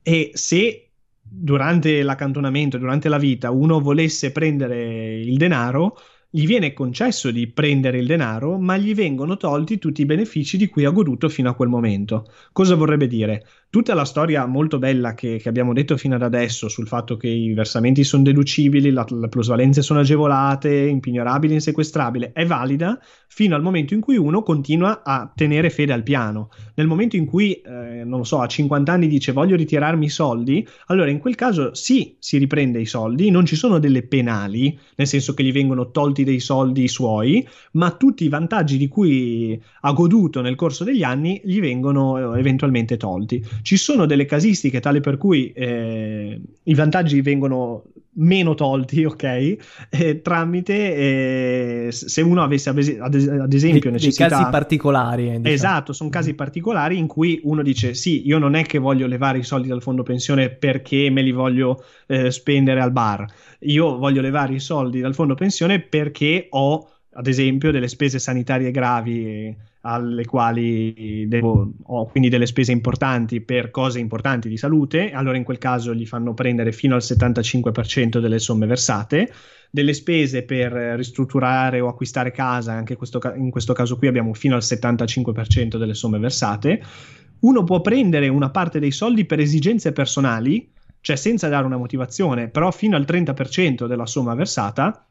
E 0.02 0.30
se 0.34 0.90
durante 1.20 2.02
l'accantonamento, 2.02 2.78
durante 2.78 3.08
la 3.08 3.18
vita, 3.18 3.50
uno 3.50 3.80
volesse 3.80 4.32
prendere 4.32 5.20
il 5.20 5.36
denaro, 5.36 5.96
gli 6.34 6.46
viene 6.46 6.72
concesso 6.72 7.30
di 7.30 7.46
prendere 7.46 7.98
il 7.98 8.06
denaro, 8.06 8.58
ma 8.58 8.78
gli 8.78 8.94
vengono 8.94 9.36
tolti 9.36 9.78
tutti 9.78 10.00
i 10.00 10.06
benefici 10.06 10.56
di 10.56 10.68
cui 10.68 10.86
ha 10.86 10.90
goduto 10.90 11.28
fino 11.28 11.50
a 11.50 11.54
quel 11.54 11.68
momento. 11.68 12.24
Cosa 12.52 12.74
vorrebbe 12.74 13.06
dire? 13.06 13.44
Tutta 13.72 13.94
la 13.94 14.04
storia 14.04 14.44
molto 14.44 14.78
bella 14.78 15.14
che, 15.14 15.38
che, 15.38 15.48
abbiamo 15.48 15.72
detto 15.72 15.96
fino 15.96 16.14
ad 16.14 16.22
adesso 16.22 16.68
sul 16.68 16.86
fatto 16.86 17.16
che 17.16 17.28
i 17.28 17.54
versamenti 17.54 18.04
sono 18.04 18.22
deducibili, 18.22 18.90
la, 18.90 19.06
le 19.08 19.30
plusvalenze 19.30 19.80
sono 19.80 20.00
agevolate, 20.00 20.70
impignorabili, 20.70 21.54
insequestrabile, 21.54 22.32
è 22.32 22.44
valida 22.44 23.00
fino 23.28 23.54
al 23.54 23.62
momento 23.62 23.94
in 23.94 24.00
cui 24.00 24.18
uno 24.18 24.42
continua 24.42 25.00
a 25.02 25.32
tenere 25.34 25.70
fede 25.70 25.94
al 25.94 26.02
piano. 26.02 26.50
Nel 26.74 26.86
momento 26.86 27.16
in 27.16 27.24
cui, 27.24 27.54
eh, 27.62 28.02
non 28.04 28.18
lo 28.18 28.24
so, 28.24 28.40
a 28.40 28.46
50 28.46 28.92
anni 28.92 29.06
dice 29.06 29.32
voglio 29.32 29.56
ritirarmi 29.56 30.04
i 30.04 30.10
soldi, 30.10 30.68
allora 30.88 31.08
in 31.08 31.18
quel 31.18 31.34
caso 31.34 31.72
sì, 31.72 32.16
si 32.18 32.36
riprende 32.36 32.78
i 32.78 32.84
soldi, 32.84 33.30
non 33.30 33.46
ci 33.46 33.56
sono 33.56 33.78
delle 33.78 34.02
penali, 34.02 34.78
nel 34.96 35.06
senso 35.06 35.32
che 35.32 35.44
gli 35.44 35.52
vengono 35.52 35.90
tolti 35.90 36.24
dei 36.24 36.40
soldi 36.40 36.86
suoi, 36.88 37.48
ma 37.72 37.90
tutti 37.92 38.24
i 38.24 38.28
vantaggi 38.28 38.76
di 38.76 38.88
cui 38.88 39.58
ha 39.80 39.92
goduto 39.92 40.42
nel 40.42 40.56
corso 40.56 40.84
degli 40.84 41.02
anni 41.02 41.40
gli 41.42 41.58
vengono 41.58 42.34
eh, 42.34 42.38
eventualmente 42.38 42.98
tolti 42.98 43.42
ci 43.62 43.76
sono 43.76 44.06
delle 44.06 44.24
casistiche 44.24 44.80
tale 44.80 45.00
per 45.00 45.16
cui 45.16 45.52
eh, 45.52 46.40
i 46.64 46.74
vantaggi 46.74 47.20
vengono 47.20 47.84
meno 48.14 48.54
tolti, 48.54 49.04
ok? 49.06 49.56
Eh, 49.88 50.20
tramite 50.22 51.86
eh, 51.86 51.88
se 51.90 52.20
uno 52.20 52.42
avesse 52.42 52.68
ad, 52.68 52.78
esempio 52.78 53.90
De, 53.90 53.90
necessità... 53.90 54.28
Dei 54.28 54.38
casi 54.38 54.50
particolari. 54.50 55.28
Eh, 55.28 55.36
diciamo. 55.36 55.48
Esatto, 55.48 55.92
sono 55.92 56.10
casi 56.10 56.34
particolari 56.34 56.98
in 56.98 57.06
cui 57.06 57.40
uno 57.44 57.62
dice 57.62 57.94
sì, 57.94 58.26
io 58.26 58.38
non 58.38 58.54
è 58.54 58.64
che 58.64 58.78
voglio 58.78 59.06
levare 59.06 59.38
i 59.38 59.44
soldi 59.44 59.68
dal 59.68 59.82
fondo 59.82 60.02
pensione 60.02 60.50
perché 60.50 61.08
me 61.10 61.22
li 61.22 61.32
voglio 61.32 61.84
eh, 62.06 62.30
spendere 62.30 62.80
al 62.80 62.92
bar, 62.92 63.24
io 63.60 63.96
voglio 63.96 64.20
levare 64.20 64.54
i 64.54 64.60
soldi 64.60 65.00
dal 65.00 65.14
fondo 65.14 65.34
pensione 65.34 65.80
perché 65.80 66.46
ho 66.50 66.88
ad 67.14 67.26
esempio 67.26 67.70
delle 67.70 67.88
spese 67.88 68.18
sanitarie 68.18 68.70
gravi 68.70 69.54
alle 69.82 70.24
quali 70.24 71.26
devo, 71.28 71.72
ho 71.82 72.06
quindi 72.06 72.28
delle 72.28 72.46
spese 72.46 72.72
importanti 72.72 73.40
per 73.40 73.70
cose 73.70 73.98
importanti 73.98 74.48
di 74.48 74.56
salute, 74.56 75.10
allora 75.10 75.36
in 75.36 75.44
quel 75.44 75.58
caso 75.58 75.94
gli 75.94 76.06
fanno 76.06 76.34
prendere 76.34 76.72
fino 76.72 76.94
al 76.94 77.02
75% 77.02 78.18
delle 78.18 78.38
somme 78.38 78.66
versate, 78.66 79.32
delle 79.70 79.92
spese 79.92 80.44
per 80.44 80.72
ristrutturare 80.72 81.80
o 81.80 81.88
acquistare 81.88 82.30
casa, 82.30 82.72
anche 82.72 82.96
questo, 82.96 83.20
in 83.36 83.50
questo 83.50 83.72
caso 83.72 83.96
qui 83.96 84.06
abbiamo 84.06 84.32
fino 84.34 84.54
al 84.54 84.62
75% 84.62 85.76
delle 85.78 85.94
somme 85.94 86.18
versate. 86.18 86.82
Uno 87.40 87.64
può 87.64 87.80
prendere 87.80 88.28
una 88.28 88.50
parte 88.50 88.78
dei 88.78 88.92
soldi 88.92 89.24
per 89.24 89.40
esigenze 89.40 89.92
personali, 89.92 90.70
cioè 91.00 91.16
senza 91.16 91.48
dare 91.48 91.66
una 91.66 91.76
motivazione, 91.76 92.48
però 92.48 92.70
fino 92.70 92.96
al 92.96 93.02
30% 93.02 93.86
della 93.86 94.06
somma 94.06 94.34
versata, 94.34 95.06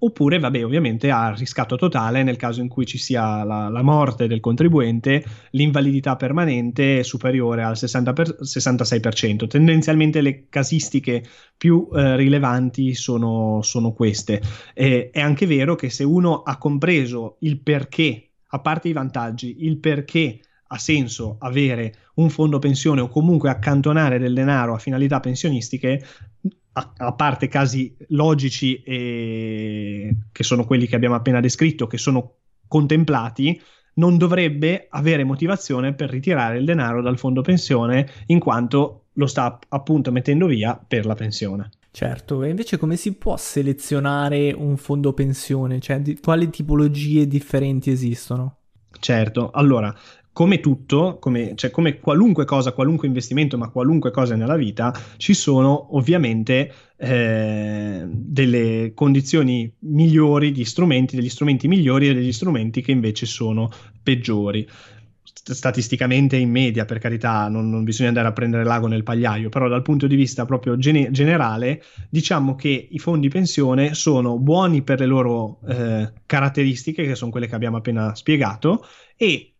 oppure 0.00 0.38
vabbè 0.38 0.64
ovviamente 0.64 1.10
a 1.10 1.34
riscatto 1.34 1.76
totale 1.76 2.22
nel 2.22 2.36
caso 2.36 2.60
in 2.60 2.68
cui 2.68 2.86
ci 2.86 2.98
sia 2.98 3.42
la, 3.44 3.68
la 3.68 3.82
morte 3.82 4.26
del 4.26 4.40
contribuente, 4.40 5.24
l'invalidità 5.50 6.16
permanente 6.16 7.02
superiore 7.02 7.62
al 7.62 7.76
60 7.76 8.12
per, 8.12 8.36
66%. 8.40 9.46
Tendenzialmente 9.46 10.20
le 10.20 10.46
casistiche 10.48 11.24
più 11.56 11.88
eh, 11.92 12.16
rilevanti 12.16 12.94
sono, 12.94 13.60
sono 13.62 13.92
queste. 13.92 14.40
Eh, 14.74 15.10
è 15.10 15.20
anche 15.20 15.46
vero 15.46 15.74
che 15.74 15.90
se 15.90 16.04
uno 16.04 16.42
ha 16.42 16.56
compreso 16.58 17.36
il 17.40 17.60
perché, 17.60 18.30
a 18.48 18.60
parte 18.60 18.88
i 18.88 18.92
vantaggi, 18.92 19.64
il 19.64 19.78
perché 19.78 20.40
ha 20.70 20.78
senso 20.78 21.36
avere 21.40 21.94
un 22.14 22.28
fondo 22.30 22.58
pensione 22.58 23.00
o 23.00 23.08
comunque 23.08 23.48
accantonare 23.48 24.18
del 24.18 24.34
denaro 24.34 24.74
a 24.74 24.78
finalità 24.78 25.18
pensionistiche, 25.20 26.04
a, 26.78 26.92
a 26.96 27.12
parte 27.12 27.48
casi 27.48 27.94
logici 28.08 28.82
e, 28.82 30.16
che 30.32 30.42
sono 30.44 30.64
quelli 30.64 30.86
che 30.86 30.96
abbiamo 30.96 31.14
appena 31.14 31.40
descritto, 31.40 31.86
che 31.86 31.98
sono 31.98 32.34
contemplati, 32.66 33.60
non 33.94 34.16
dovrebbe 34.16 34.86
avere 34.90 35.24
motivazione 35.24 35.94
per 35.94 36.10
ritirare 36.10 36.58
il 36.58 36.64
denaro 36.64 37.02
dal 37.02 37.18
fondo 37.18 37.42
pensione 37.42 38.08
in 38.26 38.38
quanto 38.38 39.06
lo 39.14 39.26
sta 39.26 39.58
appunto 39.68 40.12
mettendo 40.12 40.46
via 40.46 40.80
per 40.86 41.04
la 41.04 41.14
pensione. 41.14 41.70
Certo, 41.90 42.44
e 42.44 42.50
invece 42.50 42.76
come 42.76 42.94
si 42.96 43.14
può 43.14 43.36
selezionare 43.36 44.52
un 44.52 44.76
fondo 44.76 45.12
pensione? 45.12 45.80
Cioè, 45.80 46.00
di, 46.00 46.18
quali 46.20 46.48
tipologie 46.48 47.26
differenti 47.26 47.90
esistono? 47.90 48.58
Certo, 49.00 49.50
allora 49.50 49.92
come 50.38 50.60
tutto, 50.60 51.18
come, 51.18 51.54
cioè 51.56 51.72
come 51.72 51.98
qualunque 51.98 52.44
cosa, 52.44 52.70
qualunque 52.70 53.08
investimento, 53.08 53.58
ma 53.58 53.70
qualunque 53.70 54.12
cosa 54.12 54.36
nella 54.36 54.54
vita, 54.54 54.94
ci 55.16 55.34
sono 55.34 55.96
ovviamente 55.96 56.72
eh, 56.96 58.06
delle 58.08 58.92
condizioni 58.94 59.68
migliori 59.80 60.52
di 60.52 60.64
strumenti, 60.64 61.16
degli 61.16 61.28
strumenti 61.28 61.66
migliori 61.66 62.06
e 62.06 62.14
degli 62.14 62.30
strumenti 62.30 62.82
che 62.82 62.92
invece 62.92 63.26
sono 63.26 63.68
peggiori. 64.00 64.64
Statisticamente 65.24 66.36
in 66.36 66.50
media, 66.50 66.84
per 66.84 66.98
carità, 67.00 67.48
non, 67.48 67.68
non, 67.68 67.82
bisogna 67.82 68.10
andare 68.10 68.28
a 68.28 68.32
prendere 68.32 68.62
l'ago 68.62 68.86
nel 68.86 69.02
pagliaio, 69.02 69.48
però 69.48 69.66
dal 69.66 69.82
punto 69.82 70.06
di 70.06 70.14
vista 70.14 70.44
proprio 70.44 70.78
gene- 70.78 71.10
generale, 71.10 71.82
diciamo 72.08 72.54
che 72.54 72.86
i 72.88 72.98
fondi 73.00 73.26
pensione 73.26 73.92
sono 73.92 74.38
buoni 74.38 74.82
per 74.82 75.00
le 75.00 75.06
loro 75.06 75.58
eh, 75.66 76.12
caratteristiche, 76.26 77.04
che 77.04 77.16
sono 77.16 77.32
quelle 77.32 77.48
che 77.48 77.56
abbiamo 77.56 77.78
appena 77.78 78.14
spiegato, 78.14 78.86
e 79.16 79.54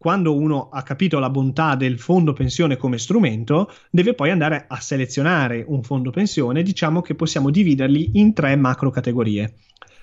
quando 0.00 0.34
uno 0.34 0.70
ha 0.70 0.82
capito 0.82 1.18
la 1.18 1.28
bontà 1.28 1.74
del 1.74 1.98
fondo 1.98 2.32
pensione 2.32 2.78
come 2.78 2.96
strumento, 2.96 3.70
deve 3.90 4.14
poi 4.14 4.30
andare 4.30 4.64
a 4.66 4.80
selezionare 4.80 5.62
un 5.68 5.82
fondo 5.82 6.08
pensione. 6.08 6.62
Diciamo 6.62 7.02
che 7.02 7.14
possiamo 7.14 7.50
dividerli 7.50 8.12
in 8.14 8.32
tre 8.32 8.56
macro 8.56 8.88
categorie. 8.88 9.56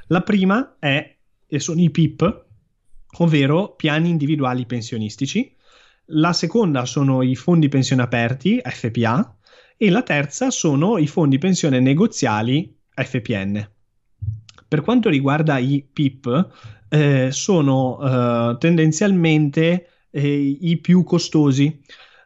La 0.10 0.22
prima 0.22 0.76
è, 0.78 1.18
sono 1.58 1.82
i 1.82 1.90
PIP, 1.90 2.46
ovvero 3.18 3.74
piani 3.76 4.10
individuali 4.10 4.68
pensionistici. 4.68 5.52
La 6.12 6.32
seconda 6.32 6.86
sono 6.86 7.24
i 7.24 7.36
fondi 7.36 7.68
pensione 7.68 8.04
aperti, 8.04 8.62
FPA, 8.64 9.36
e 9.78 9.90
la 9.90 10.04
terza 10.04 10.52
sono 10.52 11.00
i 11.00 11.08
fondi 11.08 11.40
pensione 11.40 11.80
negoziali, 11.80 12.72
FPN. 12.94 13.68
Per 14.68 14.82
quanto 14.82 15.10
riguarda 15.10 15.58
i 15.58 15.84
PIP, 15.92 16.50
eh, 16.90 17.30
sono 17.32 18.00
eh, 18.02 18.58
tendenzialmente 18.60 19.88
eh, 20.10 20.58
i 20.60 20.78
più 20.78 21.04
costosi. 21.04 21.82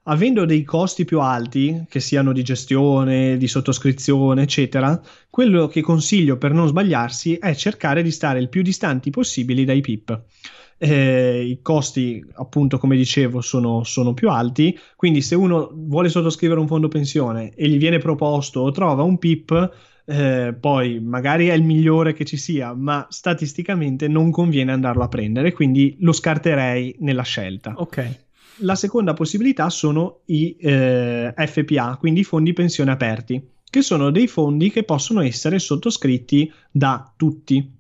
Avendo 0.06 0.46
dei 0.46 0.64
costi 0.64 1.06
più 1.06 1.20
alti, 1.20 1.86
che 1.88 2.00
siano 2.00 2.34
di 2.34 2.44
gestione, 2.44 3.38
di 3.38 3.48
sottoscrizione, 3.48 4.42
eccetera, 4.42 5.00
quello 5.30 5.68
che 5.68 5.82
consiglio 5.82 6.38
per 6.38 6.54
non 6.54 6.68
sbagliarsi 6.68 7.36
è 7.36 7.54
cercare 7.54 8.02
di 8.02 8.10
stare 8.10 8.40
il 8.40 8.50
più 8.50 8.64
distanti 8.64 9.12
possibili 9.12 9.64
dai 9.64 9.82
PIP. 9.82 10.22
Eh, 10.80 11.44
I 11.46 11.60
costi, 11.62 12.26
appunto, 12.34 12.80
come 12.80 12.96
dicevo, 12.96 13.42
sono, 13.42 13.84
sono, 13.84 14.16
più 14.16 14.32
alti. 14.32 14.76
Quindi, 14.96 15.22
se 15.22 15.36
uno 15.36 15.70
vuole 15.72 16.10
sottoscrivere 16.10 16.60
un 16.60 16.68
fondo 16.68 16.88
pensione 16.88 17.54
e 17.54 17.68
gli 17.68 17.78
viene 17.78 18.00
proposto 18.00 18.62
o 18.62 18.72
trova 18.72 19.04
un 19.04 19.20
PIP, 19.20 19.72
eh, 20.12 20.54
poi 20.54 21.00
magari 21.00 21.48
è 21.48 21.54
il 21.54 21.64
migliore 21.64 22.14
che 22.14 22.26
ci 22.26 22.36
sia, 22.36 22.74
ma 22.74 23.08
statisticamente 23.10 24.10
non 24.10 24.30
conviene 24.30 24.74
andarlo 24.74 25.04
a 25.04 25.08
prendere, 25.08 25.54
quindi 25.54 25.96
lo 26.00 26.12
scarterei 26.12 26.98
nella 27.00 27.24
scelta. 27.24 27.74
Ok. 27.78 28.20
La 28.58 28.76
seconda 28.76 29.14
possibilità 29.14 29.70
sono 29.70 30.20
i 30.26 30.58
eh, 30.60 31.34
FPA, 31.34 31.96
quindi 31.98 32.20
i 32.20 32.26
fondi 32.26 32.52
pensione 32.52 32.92
aperti, 32.92 33.42
che 33.70 33.82
sono 33.82 34.12
dei 34.12 34.28
fondi 34.28 34.70
che 34.70 34.84
possono 34.84 35.22
essere 35.22 35.60
sottoscritti 35.60 36.52
da 36.70 37.14
tutti. 37.16 37.80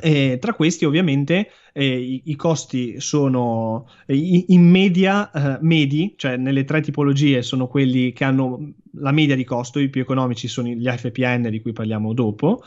E 0.00 0.38
tra 0.40 0.54
questi 0.54 0.86
ovviamente 0.86 1.50
eh, 1.72 1.98
i, 1.98 2.22
i, 2.26 2.36
costi 2.36 2.98
sono 2.98 3.88
eh, 4.06 4.44
in 4.48 4.62
media 4.62 5.30
eh, 5.30 5.58
medi, 5.60 6.14
cioè 6.16 6.36
nelle 6.36 6.64
tre 6.64 6.80
tipologie 6.80 7.42
sono 7.42 7.66
quelli 7.66 8.12
che 8.12 8.24
hanno 8.24 8.72
la 8.94 9.12
media 9.12 9.36
di 9.36 9.44
costo, 9.44 9.78
i 9.78 9.90
più 9.90 10.00
economici 10.00 10.48
sono 10.48 10.68
gli 10.68 10.88
FPN 10.88 11.48
di 11.50 11.60
cui 11.60 11.72
parliamo 11.72 12.14
dopo, 12.14 12.62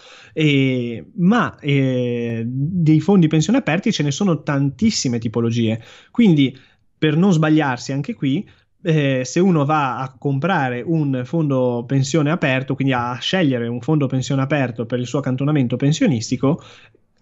ma 1.15 1.57
eh, 1.59 2.43
dei 2.45 2.99
fondi 2.99 3.27
pensione 3.27 3.57
aperti 3.59 3.91
ce 3.91 4.03
ne 4.03 4.11
sono 4.11 4.43
tantissime 4.43 5.19
tipologie, 5.19 5.81
quindi 6.11 6.55
per 6.97 7.15
non 7.15 7.31
sbagliarsi 7.31 7.91
anche 7.91 8.13
qui 8.13 8.47
eh, 8.85 9.23
se 9.25 9.39
uno 9.39 9.65
va 9.65 9.97
a 9.97 10.15
comprare 10.15 10.83
un 10.85 11.23
fondo 11.25 11.83
pensione 11.87 12.29
aperto, 12.29 12.75
quindi 12.75 12.93
a 12.93 13.17
scegliere 13.19 13.67
un 13.67 13.81
fondo 13.81 14.05
pensione 14.05 14.43
aperto 14.43 14.85
per 14.85 14.99
il 14.99 15.07
suo 15.07 15.19
accantonamento 15.19 15.75
pensionistico, 15.75 16.61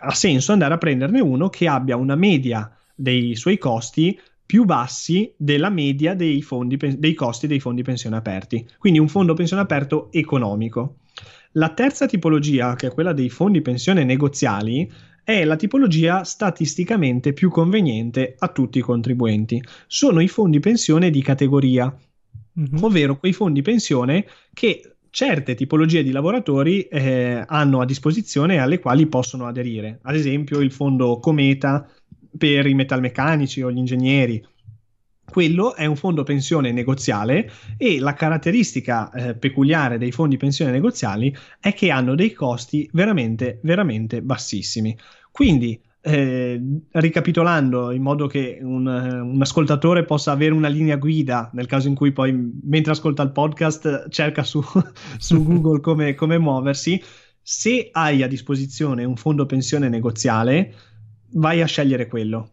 ha 0.04 0.14
senso 0.14 0.52
andare 0.52 0.74
a 0.74 0.78
prenderne 0.78 1.22
uno 1.22 1.50
che 1.50 1.68
abbia 1.68 1.96
una 1.96 2.16
media 2.16 2.70
dei 2.94 3.36
suoi 3.36 3.58
costi 3.58 4.20
più 4.46 4.66
bassi 4.66 5.34
della 5.38 5.70
media 5.70 6.14
dei, 6.14 6.42
fondi, 6.42 6.78
dei 6.78 7.14
costi 7.14 7.48
dei 7.48 7.60
fondi 7.60 7.82
pensione 7.82 8.18
aperti. 8.18 8.68
Quindi 8.78 9.00
un 9.00 9.08
fondo 9.08 9.34
pensione 9.34 9.62
aperto 9.62 10.12
economico. 10.12 10.98
La 11.54 11.70
terza 11.70 12.06
tipologia, 12.06 12.76
che 12.76 12.88
è 12.88 12.94
quella 12.94 13.14
dei 13.14 13.30
fondi 13.30 13.62
pensione 13.62 14.04
negoziali, 14.04 14.92
è 15.24 15.46
la 15.46 15.56
tipologia 15.56 16.24
statisticamente 16.24 17.32
più 17.32 17.50
conveniente 17.50 18.36
a 18.38 18.50
tutti 18.50 18.80
i 18.80 18.82
contribuenti. 18.82 19.64
Sono 19.88 20.20
i 20.20 20.28
fondi 20.28 20.60
pensione 20.60 21.10
di 21.10 21.22
categoria, 21.22 21.96
mm-hmm. 22.60 22.84
ovvero 22.84 23.18
quei 23.18 23.34
fondi 23.34 23.62
pensione 23.62 24.26
che 24.54 24.93
certe 25.14 25.54
tipologie 25.54 26.02
di 26.02 26.10
lavoratori 26.10 26.82
eh, 26.88 27.44
hanno 27.46 27.82
a 27.82 27.86
disposizione 27.86 28.56
e 28.56 28.58
alle 28.58 28.80
quali 28.80 29.06
possono 29.06 29.46
aderire. 29.46 30.00
Ad 30.02 30.16
esempio 30.16 30.60
il 30.60 30.72
fondo 30.72 31.20
Cometa 31.20 31.88
per 32.36 32.66
i 32.66 32.74
metalmeccanici 32.74 33.62
o 33.62 33.72
gli 33.72 33.78
ingegneri. 33.78 34.44
Quello 35.24 35.76
è 35.76 35.86
un 35.86 35.96
fondo 35.96 36.24
pensione 36.24 36.72
negoziale 36.72 37.48
e 37.78 38.00
la 38.00 38.14
caratteristica 38.14 39.12
eh, 39.12 39.36
peculiare 39.36 40.00
dei 40.00 40.12
fondi 40.12 40.38
pensione 40.38 40.72
negoziali 40.72 41.34
è 41.60 41.74
che 41.74 41.92
hanno 41.92 42.16
dei 42.16 42.34
costi 42.34 42.90
veramente, 42.92 43.60
veramente 43.62 44.24
bassissimi. 44.24 44.98
Quindi 45.32 45.80
eh, 46.06 46.62
ricapitolando 46.92 47.92
in 47.92 48.02
modo 48.02 48.28
che 48.28 48.60
un, 48.62 48.86
un, 48.86 49.42
ascoltatore 49.42 50.04
possa 50.04 50.34
avere 50.34 50.54
una 50.54 50.68
linea 50.68 50.98
guida 50.98 51.50
nel 51.54 51.66
caso 51.66 51.88
in 51.88 51.96
cui 51.96 52.12
poi 52.12 52.34
mentre 52.62 52.92
ascolta 52.92 53.24
il 53.24 53.32
podcast 53.32 54.10
cerca 54.10 54.44
su, 54.44 54.62
su 55.18 55.42
Google 55.42 55.80
come, 55.80 56.14
come 56.14 56.38
muoversi, 56.38 57.02
se 57.42 57.88
hai 57.94 58.22
a 58.22 58.28
disposizione 58.28 59.06
un 59.06 59.16
fondo 59.16 59.46
pensione 59.46 59.88
negoziale, 59.88 60.74
vai 61.36 61.62
a 61.62 61.66
scegliere 61.66 62.08
quello. 62.08 62.50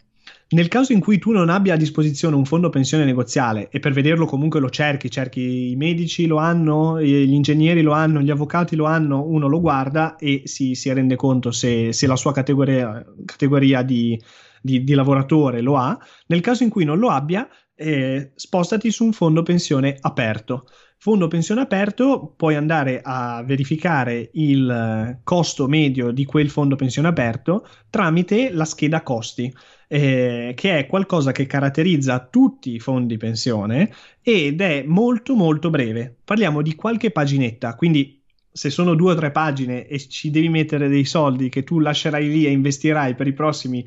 Nel 0.52 0.66
caso 0.66 0.92
in 0.92 0.98
cui 0.98 1.18
tu 1.18 1.30
non 1.30 1.48
abbia 1.48 1.74
a 1.74 1.76
disposizione 1.76 2.34
un 2.34 2.44
fondo 2.44 2.70
pensione 2.70 3.04
negoziale 3.04 3.68
e 3.70 3.78
per 3.78 3.92
vederlo 3.92 4.26
comunque 4.26 4.58
lo 4.58 4.68
cerchi, 4.68 5.08
cerchi 5.08 5.70
i 5.70 5.76
medici 5.76 6.26
lo 6.26 6.38
hanno, 6.38 7.00
gli 7.00 7.32
ingegneri 7.32 7.82
lo 7.82 7.92
hanno, 7.92 8.20
gli 8.20 8.30
avvocati 8.30 8.74
lo 8.74 8.86
hanno, 8.86 9.22
uno 9.24 9.46
lo 9.46 9.60
guarda 9.60 10.16
e 10.16 10.42
si, 10.46 10.74
si 10.74 10.92
rende 10.92 11.14
conto 11.14 11.52
se, 11.52 11.92
se, 11.92 12.06
la 12.08 12.16
sua 12.16 12.32
categoria, 12.32 13.04
categoria 13.24 13.82
di, 13.82 14.20
di, 14.60 14.82
di, 14.82 14.94
lavoratore 14.94 15.60
lo 15.60 15.76
ha. 15.76 15.96
Nel 16.26 16.40
caso 16.40 16.64
in 16.64 16.68
cui 16.68 16.84
non 16.84 16.98
lo 16.98 17.10
abbia, 17.10 17.48
eh, 17.76 18.32
spostati 18.34 18.90
su 18.90 19.04
un 19.04 19.12
fondo 19.12 19.42
pensione 19.42 19.98
aperto. 20.00 20.66
Fondo 20.98 21.28
pensione 21.28 21.60
aperto, 21.60 22.34
puoi 22.36 22.56
andare 22.56 23.00
a 23.04 23.44
verificare 23.44 24.30
il 24.32 25.20
costo 25.22 25.68
medio 25.68 26.10
di 26.10 26.24
quel 26.24 26.50
fondo 26.50 26.74
pensione 26.74 27.06
aperto 27.06 27.66
tramite 27.88 28.50
la 28.50 28.64
scheda 28.64 29.02
costi 29.02 29.50
eh, 29.92 30.52
che 30.54 30.78
è 30.78 30.86
qualcosa 30.86 31.32
che 31.32 31.46
caratterizza 31.46 32.28
tutti 32.30 32.72
i 32.72 32.78
fondi 32.78 33.16
pensione 33.16 33.92
ed 34.22 34.60
è 34.60 34.84
molto 34.86 35.34
molto 35.34 35.68
breve. 35.68 36.14
Parliamo 36.24 36.62
di 36.62 36.76
qualche 36.76 37.10
paginetta, 37.10 37.74
quindi 37.74 38.20
se 38.52 38.70
sono 38.70 38.94
due 38.94 39.12
o 39.12 39.14
tre 39.16 39.32
pagine 39.32 39.86
e 39.86 39.98
ci 39.98 40.30
devi 40.30 40.48
mettere 40.48 40.88
dei 40.88 41.04
soldi 41.04 41.48
che 41.48 41.64
tu 41.64 41.80
lascerai 41.80 42.28
lì 42.28 42.46
e 42.46 42.50
investirai 42.50 43.16
per 43.16 43.26
i 43.26 43.32
prossimi 43.32 43.84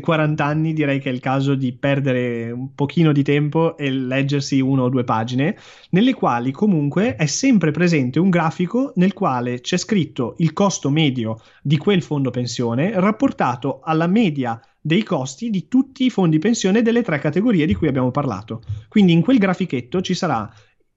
40 0.00 0.42
eh, 0.42 0.46
anni, 0.46 0.72
direi 0.74 1.00
che 1.00 1.08
è 1.08 1.12
il 1.12 1.20
caso 1.20 1.54
di 1.54 1.72
perdere 1.72 2.50
un 2.50 2.74
pochino 2.74 3.12
di 3.12 3.22
tempo 3.22 3.78
e 3.78 3.90
leggersi 3.90 4.60
una 4.60 4.82
o 4.82 4.88
due 4.90 5.04
pagine, 5.04 5.56
nelle 5.90 6.12
quali 6.12 6.50
comunque 6.50 7.16
è 7.16 7.26
sempre 7.26 7.70
presente 7.70 8.18
un 8.18 8.28
grafico 8.28 8.92
nel 8.96 9.14
quale 9.14 9.60
c'è 9.60 9.78
scritto 9.78 10.34
il 10.38 10.52
costo 10.52 10.90
medio 10.90 11.40
di 11.62 11.78
quel 11.78 12.02
fondo 12.02 12.30
pensione 12.30 12.92
rapportato 12.98 13.80
alla 13.82 14.06
media 14.06 14.60
dei 14.86 15.02
costi 15.02 15.50
di 15.50 15.66
tutti 15.66 16.04
i 16.04 16.10
fondi 16.10 16.38
pensione 16.38 16.80
delle 16.80 17.02
tre 17.02 17.18
categorie 17.18 17.66
di 17.66 17.74
cui 17.74 17.88
abbiamo 17.88 18.12
parlato. 18.12 18.62
Quindi 18.86 19.10
in 19.10 19.20
quel 19.20 19.38
grafichetto 19.38 20.00
ci 20.00 20.14
sarà 20.14 20.48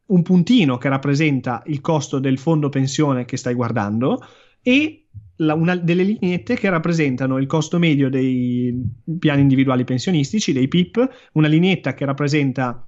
un 0.06 0.22
puntino 0.22 0.78
che 0.78 0.90
rappresenta 0.90 1.64
il 1.66 1.82
costo 1.82 2.20
del 2.20 2.38
fondo 2.38 2.70
pensione 2.70 3.26
che 3.26 3.36
stai 3.36 3.56
guardando 3.56 4.24
e 4.62 5.08
la, 5.38 5.56
una, 5.56 5.76
delle 5.76 6.04
lineette 6.04 6.56
che 6.56 6.70
rappresentano 6.70 7.40
il 7.40 7.48
costo 7.48 7.80
medio 7.80 8.12
dei 8.12 8.80
piani 9.18 9.42
individuali 9.42 9.84
pensionistici, 9.86 10.54
dei 10.54 10.68
PIP, 10.68 11.30
una 11.34 11.48
lineetta 11.48 11.96
che 11.96 12.06
rappresenta 12.06 12.88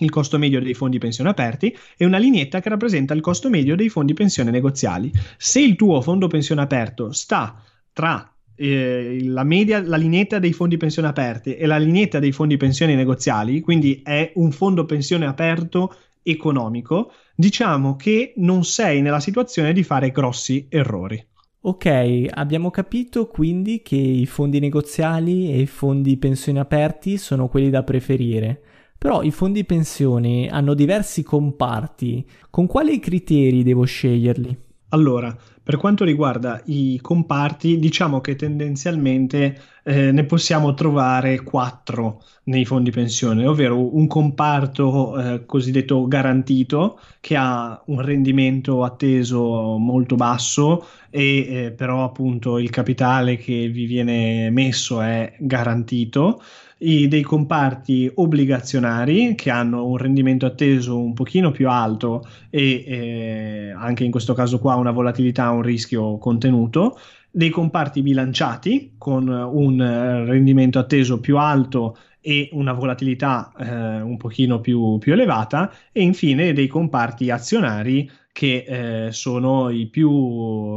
il 0.00 0.10
costo 0.10 0.36
medio 0.36 0.60
dei 0.60 0.74
fondi 0.74 0.98
pensione 0.98 1.30
aperti 1.30 1.74
e 1.96 2.04
una 2.04 2.18
lineetta 2.18 2.60
che 2.60 2.68
rappresenta 2.68 3.14
il 3.14 3.22
costo 3.22 3.48
medio 3.48 3.74
dei 3.74 3.88
fondi 3.88 4.12
pensione 4.12 4.50
negoziali. 4.50 5.10
Se 5.38 5.60
il 5.60 5.76
tuo 5.76 6.02
fondo 6.02 6.26
pensione 6.26 6.60
aperto 6.60 7.10
sta 7.12 7.58
tra 7.94 8.35
eh, 8.56 9.18
la 9.22 9.44
media, 9.44 9.82
la 9.82 9.96
lineetta 9.96 10.38
dei 10.38 10.52
fondi 10.52 10.76
pensione 10.76 11.08
aperti 11.08 11.54
e 11.54 11.66
la 11.66 11.76
lineetta 11.76 12.18
dei 12.18 12.32
fondi 12.32 12.56
pensione 12.56 12.94
negoziali, 12.94 13.60
quindi 13.60 14.00
è 14.02 14.32
un 14.34 14.50
fondo 14.50 14.84
pensione 14.84 15.26
aperto 15.26 15.94
economico, 16.22 17.12
diciamo 17.34 17.94
che 17.96 18.32
non 18.36 18.64
sei 18.64 19.00
nella 19.00 19.20
situazione 19.20 19.72
di 19.72 19.84
fare 19.84 20.10
grossi 20.10 20.66
errori. 20.68 21.24
Ok, 21.60 22.26
abbiamo 22.30 22.70
capito 22.70 23.26
quindi 23.26 23.82
che 23.82 23.96
i 23.96 24.26
fondi 24.26 24.60
negoziali 24.60 25.50
e 25.52 25.60
i 25.60 25.66
fondi 25.66 26.16
pensione 26.16 26.60
aperti 26.60 27.18
sono 27.18 27.48
quelli 27.48 27.70
da 27.70 27.82
preferire. 27.82 28.62
Però 28.96 29.22
i 29.22 29.30
fondi 29.30 29.64
pensione 29.64 30.48
hanno 30.48 30.74
diversi 30.74 31.22
comparti. 31.22 32.24
Con 32.50 32.66
quali 32.66 32.98
criteri 32.98 33.62
devo 33.62 33.84
sceglierli? 33.84 34.56
Allora, 34.90 35.36
per 35.66 35.78
quanto 35.78 36.04
riguarda 36.04 36.62
i 36.66 36.96
comparti, 37.02 37.80
diciamo 37.80 38.20
che 38.20 38.36
tendenzialmente 38.36 39.60
eh, 39.88 40.10
ne 40.10 40.24
possiamo 40.24 40.74
trovare 40.74 41.42
quattro 41.42 42.24
nei 42.44 42.64
fondi 42.64 42.90
pensione, 42.90 43.46
ovvero 43.46 43.94
un 43.96 44.08
comparto 44.08 45.16
eh, 45.16 45.46
cosiddetto 45.46 46.08
garantito 46.08 46.98
che 47.20 47.36
ha 47.36 47.80
un 47.86 48.00
rendimento 48.00 48.82
atteso 48.82 49.76
molto 49.78 50.16
basso 50.16 50.84
e 51.08 51.66
eh, 51.66 51.70
però 51.70 52.02
appunto 52.02 52.58
il 52.58 52.70
capitale 52.70 53.36
che 53.36 53.68
vi 53.68 53.86
viene 53.86 54.50
messo 54.50 55.00
è 55.00 55.34
garantito. 55.38 56.42
I, 56.78 57.08
dei 57.08 57.22
comparti 57.22 58.10
obbligazionari 58.16 59.34
che 59.34 59.50
hanno 59.50 59.86
un 59.86 59.96
rendimento 59.96 60.44
atteso 60.44 60.98
un 60.98 61.14
pochino 61.14 61.50
più 61.50 61.70
alto 61.70 62.22
e 62.50 62.84
eh, 62.86 63.70
anche 63.74 64.04
in 64.04 64.10
questo 64.10 64.34
caso 64.34 64.58
qua 64.58 64.74
una 64.74 64.90
volatilità, 64.90 65.48
un 65.50 65.62
rischio 65.62 66.18
contenuto, 66.18 66.98
dei 67.36 67.50
comparti 67.50 68.00
bilanciati 68.00 68.94
con 68.96 69.28
un 69.28 70.24
rendimento 70.24 70.78
atteso 70.78 71.20
più 71.20 71.36
alto 71.36 71.98
e 72.18 72.48
una 72.52 72.72
volatilità 72.72 73.52
eh, 73.58 74.00
un 74.00 74.16
pochino 74.16 74.58
più, 74.58 74.96
più, 74.96 75.12
elevata 75.12 75.70
e 75.92 76.00
infine 76.00 76.54
dei 76.54 76.66
comparti 76.66 77.28
azionari 77.28 78.10
che 78.32 78.64
eh, 78.66 79.12
sono 79.12 79.68
i 79.68 79.86
più 79.88 80.08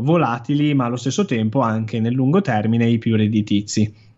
volatili 0.01 0.73
ma 0.73 0.83
allo 0.83 0.97
stesso 0.97 1.23
tempo 1.23 1.61
anche 1.61 2.01
nel 2.01 2.13
lungo 2.13 2.41
termine 2.41 2.89
i 2.89 2.97
più 2.97 3.15
redditizi. 3.15 4.08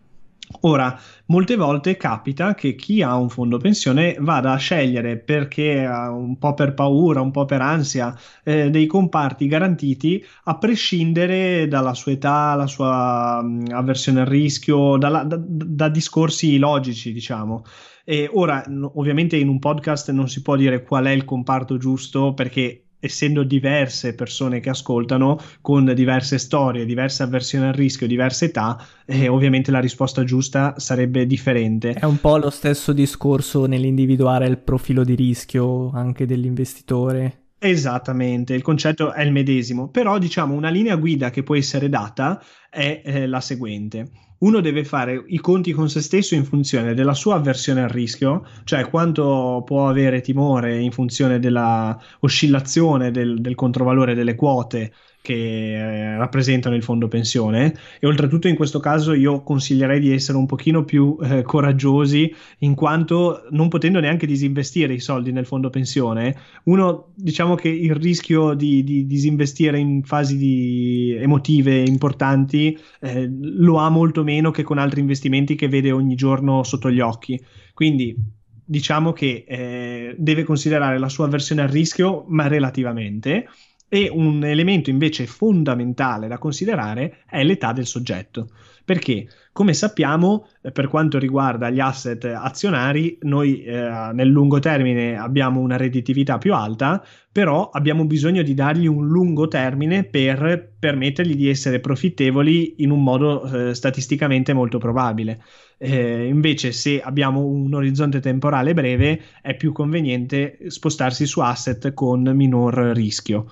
Ora, 0.62 1.00
molte 1.28 1.56
volte 1.56 1.98
capita 1.98 2.54
che 2.54 2.76
chi 2.76 3.02
ha 3.02 3.16
un 3.16 3.30
fondo 3.30 3.58
pensione 3.58 4.16
vada 4.20 4.52
a 4.52 4.58
scegliere 4.58 5.18
perché 5.18 5.86
ha 5.86 6.12
un 6.12 6.38
po' 6.38 6.54
per 6.54 6.74
paura, 6.74 7.22
un 7.22 7.32
po' 7.32 7.46
per 7.46 7.62
ansia, 7.62 8.16
eh, 8.44 8.70
dei 8.70 8.86
comparti 8.86 9.48
garantiti 9.48 10.24
a 10.46 10.58
prescindere 10.58 11.68
dalla 11.68 11.94
sua 11.94 12.12
età, 12.12 12.56
la 12.56 12.68
sua 12.68 13.42
mh, 13.42 13.68
avversione 13.72 14.22
al 14.22 14.28
rischio, 14.28 14.98
dalla, 14.98 15.24
da, 15.24 15.38
da, 15.40 15.90
discorsi 15.90 16.58
logici, 16.58 17.12
diciamo. 17.14 17.64
E 18.04 18.30
ora, 18.32 18.64
ovviamente 18.96 19.38
in 19.38 19.48
un 19.48 19.60
podcast 19.60 20.12
non 20.12 20.28
si 20.28 20.42
può 20.42 20.56
dire 20.56 20.84
qual 20.84 21.06
è 21.06 21.12
il 21.12 21.24
comparto 21.24 21.78
giusto 21.78 22.34
perché 22.34 22.91
essendo 23.02 23.44
diverse 23.44 24.14
persone 24.14 24.60
che 24.60 24.70
ascoltano 24.70 25.38
con 25.60 25.92
diverse 25.94 26.38
storie, 26.38 26.86
diverse 26.86 27.24
avversioni 27.24 27.68
al 27.68 27.74
rischio, 27.74 28.08
diverse 28.08 28.46
età, 28.46 28.82
eh, 29.06 29.28
ovviamente 29.28 29.72
la 29.72 29.80
risposta 29.80 30.24
giusta 30.24 30.76
sarebbe 30.78 31.26
differente. 31.26 31.94
È 31.94 32.06
un 32.06 32.22
po' 32.22 32.38
lo 32.38 32.52
stesso 32.52 32.94
discorso 32.94 33.66
nell'individuare 33.66 34.48
il 34.48 34.60
profilo 34.60 35.04
di 35.04 35.16
rischio 35.16 35.92
anche 35.92 36.26
dell'investitore. 36.26 37.40
Esattamente, 37.58 38.54
il 38.54 38.62
concetto 38.62 39.12
è 39.12 39.22
il 39.24 39.32
medesimo, 39.32 39.90
però 39.90 40.18
diciamo 40.18 40.54
una 40.54 40.70
linea 40.70 40.96
guida 40.96 41.30
che 41.30 41.44
può 41.44 41.56
essere 41.56 41.90
data 41.90 42.42
è 42.70 43.02
eh, 43.04 43.28
la 43.28 43.42
seguente 43.42 44.31
uno 44.42 44.60
deve 44.60 44.84
fare 44.84 45.24
i 45.28 45.40
conti 45.40 45.72
con 45.72 45.90
se 45.90 46.02
stesso 46.02 46.36
in 46.36 46.46
funzione 46.46 46.94
della 46.94 47.14
sua 47.14 47.36
avversione 47.36 47.84
al 47.84 47.90
rischio, 47.90 48.46
cioè 48.64 48.90
quanto 48.90 49.62
può 49.66 49.88
avere 49.88 50.22
timore 50.22 50.80
in 50.80 50.92
funzione 50.92 51.40
della 51.40 52.00
oscillazione 52.22 53.12
del, 53.12 53.40
del 53.40 53.56
controvalore 53.56 54.16
delle 54.16 54.36
quote 54.36 54.94
che 55.22 55.34
eh, 55.34 56.18
rappresentano 56.18 56.76
il 56.76 56.84
fondo 56.84 57.08
pensione. 57.08 57.76
E 58.00 58.08
oltretutto 58.08 58.48
in 58.48 58.56
questo 58.56 58.80
caso 58.80 59.14
io 59.14 59.44
consiglierei 59.44 60.00
di 60.00 60.12
essere 60.12 60.38
un 60.38 60.46
pochino 60.46 60.84
più 60.84 61.18
eh, 61.22 61.44
coraggiosi 61.44 62.34
in 62.60 62.76
quanto 62.76 63.44
non 63.52 63.70
potendo 63.70 64.00
neanche 64.00 64.26
disinvestire 64.26 64.94
i 64.94 65.00
soldi 65.00 65.32
nel 65.32 65.46
fondo 65.46 65.70
pensione. 65.70 66.36
Uno 66.64 67.12
diciamo 67.16 67.56
che 67.56 67.70
il 67.70 67.96
rischio 67.96 68.54
di, 68.54 68.84
di 68.84 69.06
disinvestire 69.06 69.78
in 69.78 70.04
fasi 70.04 70.38
di 70.38 71.16
emotive 71.20 71.80
importanti 71.80 72.78
eh, 73.00 73.30
lo 73.32 73.78
ha 73.78 73.90
molto 73.90 74.24
meno 74.24 74.52
che 74.52 74.64
con 74.64 74.78
altri 74.78 75.02
investimenti 75.02 75.56
che 75.56 75.68
vede 75.68 75.92
ogni 75.92 76.16
giorno 76.16 76.64
sotto 76.64 76.90
gli 76.90 77.00
occhi. 77.00 77.40
Quindi 77.74 78.16
diciamo 78.64 79.12
che 79.12 79.44
eh, 79.48 80.16
deve 80.18 80.44
considerare 80.44 80.98
la 80.98 81.10
sua 81.10 81.28
versione 81.28 81.62
al 81.62 81.68
rischio 81.68 82.26
ma 82.30 82.48
relativamente 82.48 83.48
e 83.94 84.10
un 84.10 84.46
elemento 84.46 84.90
invece 84.90 85.28
fondamentale 85.28 86.30
da 86.30 86.38
considerare 86.38 87.18
è 87.30 87.44
l'età 87.44 87.74
del 87.74 87.86
soggetto. 87.86 88.48
Perché, 88.86 89.28
come 89.52 89.74
sappiamo, 89.74 90.48
per 90.72 90.88
quanto 90.88 91.20
riguarda 91.20 91.70
gli 91.70 91.82
asset 91.82 92.24
azionari, 92.24 93.18
noi 93.24 93.62
eh, 93.64 93.74
nel 94.14 94.30
lungo 94.30 94.60
termine 94.60 95.18
abbiamo 95.18 95.60
una 95.60 95.76
redditività 95.76 96.38
più 96.38 96.54
alta, 96.54 97.04
però 97.30 97.70
abbiamo 97.70 98.06
bisogno 98.06 98.44
di 98.44 98.54
dargli 98.54 98.88
un 98.88 99.10
lungo 99.10 99.50
termine 99.50 100.06
per 100.06 100.72
permettergli 100.80 101.36
di 101.36 101.50
essere 101.50 101.82
profittevoli 101.82 102.76
in 102.78 102.92
un 102.92 103.04
modo 103.04 103.44
eh, 103.44 103.76
statisticamente 103.76 104.54
molto 104.54 104.78
probabile. 104.78 105.44
Eh, 105.78 106.28
invece, 106.28 106.72
se 106.72 107.02
abbiamo 107.02 107.44
un 107.44 107.74
orizzonte 107.74 108.22
temporale 108.22 108.74
breve, 108.74 109.22
è 109.42 109.54
più 109.58 109.74
conveniente 109.74 110.60
spostarsi 110.68 111.26
su 111.26 111.42
asset 111.42 111.94
con 111.94 112.22
minor 112.22 112.74
rischio. 112.94 113.48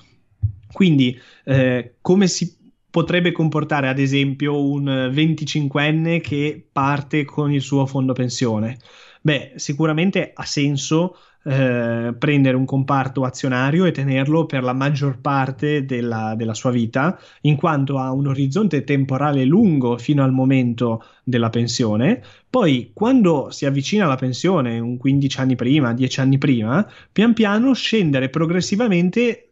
Quindi, 0.72 1.18
eh, 1.46 1.96
come 2.02 2.28
si 2.28 2.58
potrebbe 2.90 3.32
comportare 3.32 3.88
ad 3.88 4.00
esempio 4.00 4.64
un 4.64 4.86
25enne 5.14 6.22
che 6.22 6.68
parte 6.72 7.26
con 7.26 7.52
il 7.52 7.62
suo 7.62 7.86
fondo 7.86 8.14
pensione? 8.14 8.78
Beh, 9.22 9.54
sicuramente 9.56 10.32
ha 10.34 10.46
senso 10.46 11.16
eh, 11.44 12.14
prendere 12.18 12.56
un 12.58 12.66
comparto 12.66 13.24
azionario 13.24 13.86
e 13.86 13.92
tenerlo 13.92 14.46
per 14.46 14.64
la 14.64 14.74
maggior 14.74 15.20
parte 15.20 15.86
della, 15.86 16.36
della, 16.36 16.54
sua 16.54 16.72
vita, 16.72 17.18
in 17.42 17.56
quanto 17.56 17.98
ha 17.98 18.12
un 18.12 18.28
orizzonte 18.28 18.84
temporale 18.84 19.46
lungo 19.46 19.98
fino 19.98 20.24
al 20.24 20.32
momento 20.32 21.04
della 21.24 21.50
pensione. 21.50 22.22
Poi, 22.50 22.92
quando 22.94 23.50
si 23.52 23.66
avvicina 23.66 24.06
alla 24.06 24.16
pensione, 24.16 24.80
un 24.80 24.98
15 24.98 25.40
anni 25.40 25.56
prima, 25.56 25.94
10 25.94 26.20
anni 26.20 26.38
prima, 26.38 26.86
pian 27.12 27.34
piano 27.34 27.74
scendere 27.74 28.30
progressivamente 28.30 29.49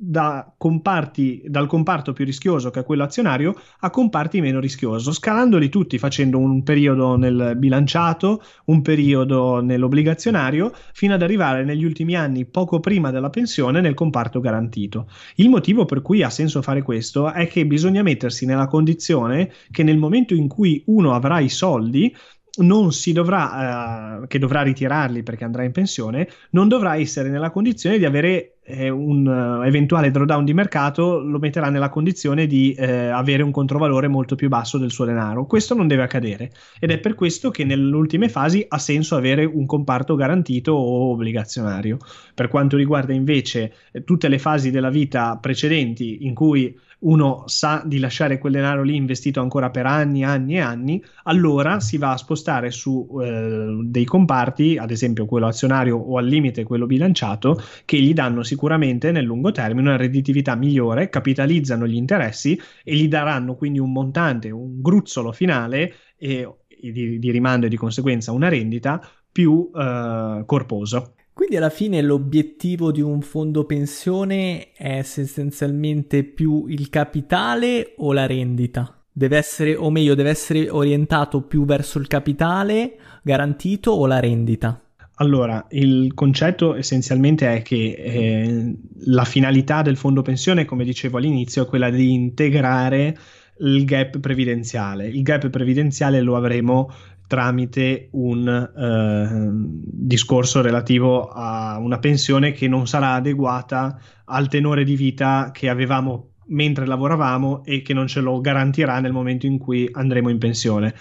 da 0.00 0.54
comparti, 0.56 1.42
dal 1.46 1.66
comparto 1.66 2.12
più 2.12 2.24
rischioso 2.24 2.70
che 2.70 2.80
è 2.80 2.84
quello 2.84 3.02
azionario 3.02 3.52
a 3.80 3.90
comparti 3.90 4.40
meno 4.40 4.60
rischioso, 4.60 5.10
scalandoli 5.10 5.68
tutti 5.68 5.98
facendo 5.98 6.38
un 6.38 6.62
periodo 6.62 7.16
nel 7.16 7.54
bilanciato, 7.56 8.40
un 8.66 8.80
periodo 8.80 9.60
nell'obbligazionario, 9.60 10.72
fino 10.92 11.14
ad 11.14 11.22
arrivare 11.22 11.64
negli 11.64 11.84
ultimi 11.84 12.14
anni, 12.14 12.46
poco 12.46 12.78
prima 12.78 13.10
della 13.10 13.30
pensione, 13.30 13.80
nel 13.80 13.94
comparto 13.94 14.38
garantito. 14.38 15.10
Il 15.34 15.48
motivo 15.48 15.84
per 15.84 16.00
cui 16.00 16.22
ha 16.22 16.30
senso 16.30 16.62
fare 16.62 16.82
questo 16.82 17.32
è 17.32 17.48
che 17.48 17.66
bisogna 17.66 18.02
mettersi 18.02 18.46
nella 18.46 18.68
condizione 18.68 19.50
che 19.72 19.82
nel 19.82 19.98
momento 19.98 20.32
in 20.32 20.46
cui 20.46 20.80
uno 20.86 21.12
avrà 21.12 21.40
i 21.40 21.48
soldi, 21.48 22.14
non 22.58 22.92
si 22.92 23.12
dovrà, 23.12 24.22
eh, 24.22 24.26
che 24.26 24.38
dovrà 24.38 24.62
ritirarli 24.62 25.22
perché 25.22 25.44
andrà 25.44 25.64
in 25.64 25.72
pensione, 25.72 26.28
non 26.50 26.68
dovrà 26.68 26.96
essere 26.96 27.28
nella 27.28 27.50
condizione 27.50 27.98
di 27.98 28.04
avere 28.04 28.58
eh, 28.68 28.90
un 28.90 29.26
uh, 29.26 29.62
eventuale 29.62 30.10
drawdown 30.10 30.44
di 30.44 30.52
mercato, 30.52 31.20
lo 31.20 31.38
metterà 31.38 31.70
nella 31.70 31.88
condizione 31.88 32.46
di 32.46 32.74
eh, 32.74 33.08
avere 33.08 33.42
un 33.42 33.50
controvalore 33.50 34.08
molto 34.08 34.34
più 34.34 34.48
basso 34.48 34.76
del 34.76 34.90
suo 34.90 35.06
denaro. 35.06 35.46
Questo 35.46 35.74
non 35.74 35.88
deve 35.88 36.02
accadere 36.02 36.50
ed 36.78 36.90
è 36.90 36.98
per 36.98 37.14
questo 37.14 37.50
che 37.50 37.64
nelle 37.64 37.94
ultime 37.94 38.28
fasi 38.28 38.64
ha 38.68 38.78
senso 38.78 39.16
avere 39.16 39.44
un 39.44 39.64
comparto 39.64 40.14
garantito 40.14 40.72
o 40.72 41.12
obbligazionario. 41.12 41.96
Per 42.34 42.48
quanto 42.48 42.76
riguarda 42.76 43.14
invece 43.14 43.72
eh, 43.90 44.04
tutte 44.04 44.28
le 44.28 44.38
fasi 44.38 44.70
della 44.70 44.90
vita 44.90 45.38
precedenti 45.40 46.26
in 46.26 46.34
cui 46.34 46.78
uno 47.00 47.44
sa 47.46 47.82
di 47.84 47.98
lasciare 47.98 48.38
quel 48.38 48.52
denaro 48.52 48.82
lì 48.82 48.96
investito 48.96 49.40
ancora 49.40 49.70
per 49.70 49.86
anni, 49.86 50.24
anni 50.24 50.54
e 50.54 50.60
anni, 50.60 51.02
allora 51.24 51.80
si 51.80 51.96
va 51.96 52.12
a 52.12 52.16
spostare 52.16 52.70
su 52.70 53.08
eh, 53.22 53.78
dei 53.84 54.04
comparti, 54.04 54.76
ad 54.78 54.90
esempio 54.90 55.26
quello 55.26 55.46
azionario 55.46 55.96
o 55.96 56.18
al 56.18 56.26
limite 56.26 56.64
quello 56.64 56.86
bilanciato, 56.86 57.62
che 57.84 57.98
gli 58.00 58.12
danno 58.14 58.42
sicuramente 58.42 59.12
nel 59.12 59.24
lungo 59.24 59.52
termine 59.52 59.88
una 59.88 59.96
redditività 59.96 60.56
migliore, 60.56 61.08
capitalizzano 61.08 61.86
gli 61.86 61.96
interessi 61.96 62.58
e 62.82 62.94
gli 62.96 63.08
daranno 63.08 63.54
quindi 63.54 63.78
un 63.78 63.92
montante, 63.92 64.50
un 64.50 64.80
gruzzolo 64.80 65.32
finale 65.32 65.94
e, 66.16 66.48
e 66.66 66.92
di, 66.92 67.18
di 67.18 67.30
rimando 67.30 67.66
e 67.66 67.68
di 67.68 67.76
conseguenza 67.76 68.32
una 68.32 68.48
rendita 68.48 69.00
più 69.30 69.70
eh, 69.74 70.42
corposo. 70.46 71.12
Quindi 71.38 71.56
alla 71.56 71.70
fine 71.70 72.02
l'obiettivo 72.02 72.90
di 72.90 73.00
un 73.00 73.20
fondo 73.22 73.64
pensione 73.64 74.72
è 74.72 74.96
essenzialmente 74.96 76.24
più 76.24 76.66
il 76.66 76.90
capitale 76.90 77.94
o 77.98 78.12
la 78.12 78.26
rendita? 78.26 79.04
Deve 79.12 79.36
essere, 79.36 79.76
o 79.76 79.88
meglio, 79.88 80.16
deve 80.16 80.30
essere 80.30 80.68
orientato 80.68 81.42
più 81.42 81.64
verso 81.64 82.00
il 82.00 82.08
capitale 82.08 82.96
garantito 83.22 83.92
o 83.92 84.06
la 84.06 84.18
rendita? 84.18 84.82
Allora, 85.14 85.64
il 85.70 86.12
concetto 86.12 86.74
essenzialmente 86.74 87.54
è 87.54 87.62
che 87.62 87.92
eh, 87.92 88.76
la 89.04 89.24
finalità 89.24 89.82
del 89.82 89.96
fondo 89.96 90.22
pensione, 90.22 90.64
come 90.64 90.82
dicevo 90.82 91.18
all'inizio, 91.18 91.62
è 91.62 91.66
quella 91.66 91.88
di 91.88 92.14
integrare 92.14 93.16
il 93.60 93.84
gap 93.84 94.18
previdenziale. 94.18 95.06
Il 95.06 95.22
gap 95.22 95.48
previdenziale 95.50 96.20
lo 96.20 96.34
avremo 96.34 96.90
tramite 97.28 98.08
un 98.12 98.48
eh, 98.48 99.48
discorso 99.52 100.62
relativo 100.62 101.28
a 101.28 101.78
una 101.78 101.98
pensione 101.98 102.52
che 102.52 102.66
non 102.66 102.88
sarà 102.88 103.12
adeguata 103.12 104.00
al 104.24 104.48
tenore 104.48 104.82
di 104.82 104.96
vita 104.96 105.50
che 105.52 105.68
avevamo 105.68 106.30
mentre 106.46 106.86
lavoravamo 106.86 107.64
e 107.64 107.82
che 107.82 107.92
non 107.92 108.06
ce 108.06 108.20
lo 108.20 108.40
garantirà 108.40 108.98
nel 108.98 109.12
momento 109.12 109.44
in 109.44 109.58
cui 109.58 109.88
andremo 109.92 110.30
in 110.30 110.38
pensione. 110.38 110.94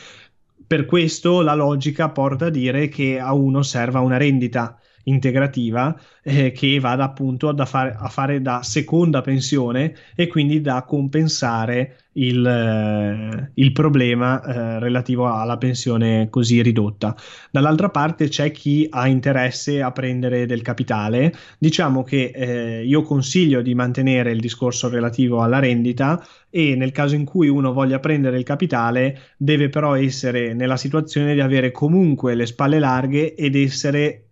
Per 0.68 0.86
questo 0.86 1.42
la 1.42 1.56
logica 1.56 2.10
porta 2.10 2.48
a 2.48 2.50
dire 2.50 2.90
che 2.90 3.20
a 3.20 3.34
uno 3.34 3.64
serva 3.64 4.02
una 4.02 4.18
rendita 4.18 4.78
integrativa 5.08 6.00
eh, 6.22 6.52
che 6.52 6.80
vada 6.80 7.04
appunto 7.04 7.54
fare, 7.66 7.96
a 7.98 8.08
fare 8.10 8.42
da 8.42 8.62
seconda 8.64 9.22
pensione 9.22 9.94
e 10.16 10.28
quindi 10.28 10.62
da 10.62 10.84
compensare 10.84 11.98
il, 12.14 12.46
eh, 12.46 13.52
il 13.54 13.72
problema 13.72 14.42
eh, 14.42 14.80
relativo 14.80 15.32
alla 15.32 15.58
pensione 15.58 16.30
così 16.30 16.62
ridotta. 16.62 17.16
Dall'altra 17.52 17.90
parte 17.90 18.28
c'è 18.28 18.52
chi 18.52 18.88
ha 18.90 19.08
interesse 19.08 19.82
a 19.82 19.92
prendere 19.92 20.46
del 20.46 20.62
capitale. 20.62 21.34
Diciamo 21.58 22.04
che 22.04 22.32
eh, 22.34 22.86
io 22.86 23.02
consiglio 23.04 23.62
di 23.62 23.76
mantenere 23.76 24.32
il 24.32 24.40
discorso 24.40 24.90
relativo 24.90 25.42
alla 25.42 25.60
rendita 25.60 26.22
e 26.50 26.76
nel 26.76 26.92
caso 26.92 27.16
in 27.16 27.26
cui 27.26 27.48
uno 27.48 27.72
voglia 27.72 28.00
prendere 28.00 28.38
il 28.38 28.44
capitale 28.44 29.20
deve 29.38 29.70
però 29.70 29.96
essere 29.96 30.54
nella 30.54 30.78
situazione 30.78 31.34
di 31.34 31.42
avere 31.42 31.72
comunque 31.72 32.36
le 32.36 32.46
spalle 32.46 32.80
larghe 32.80 33.36
ed 33.36 33.56
essere 33.56 34.27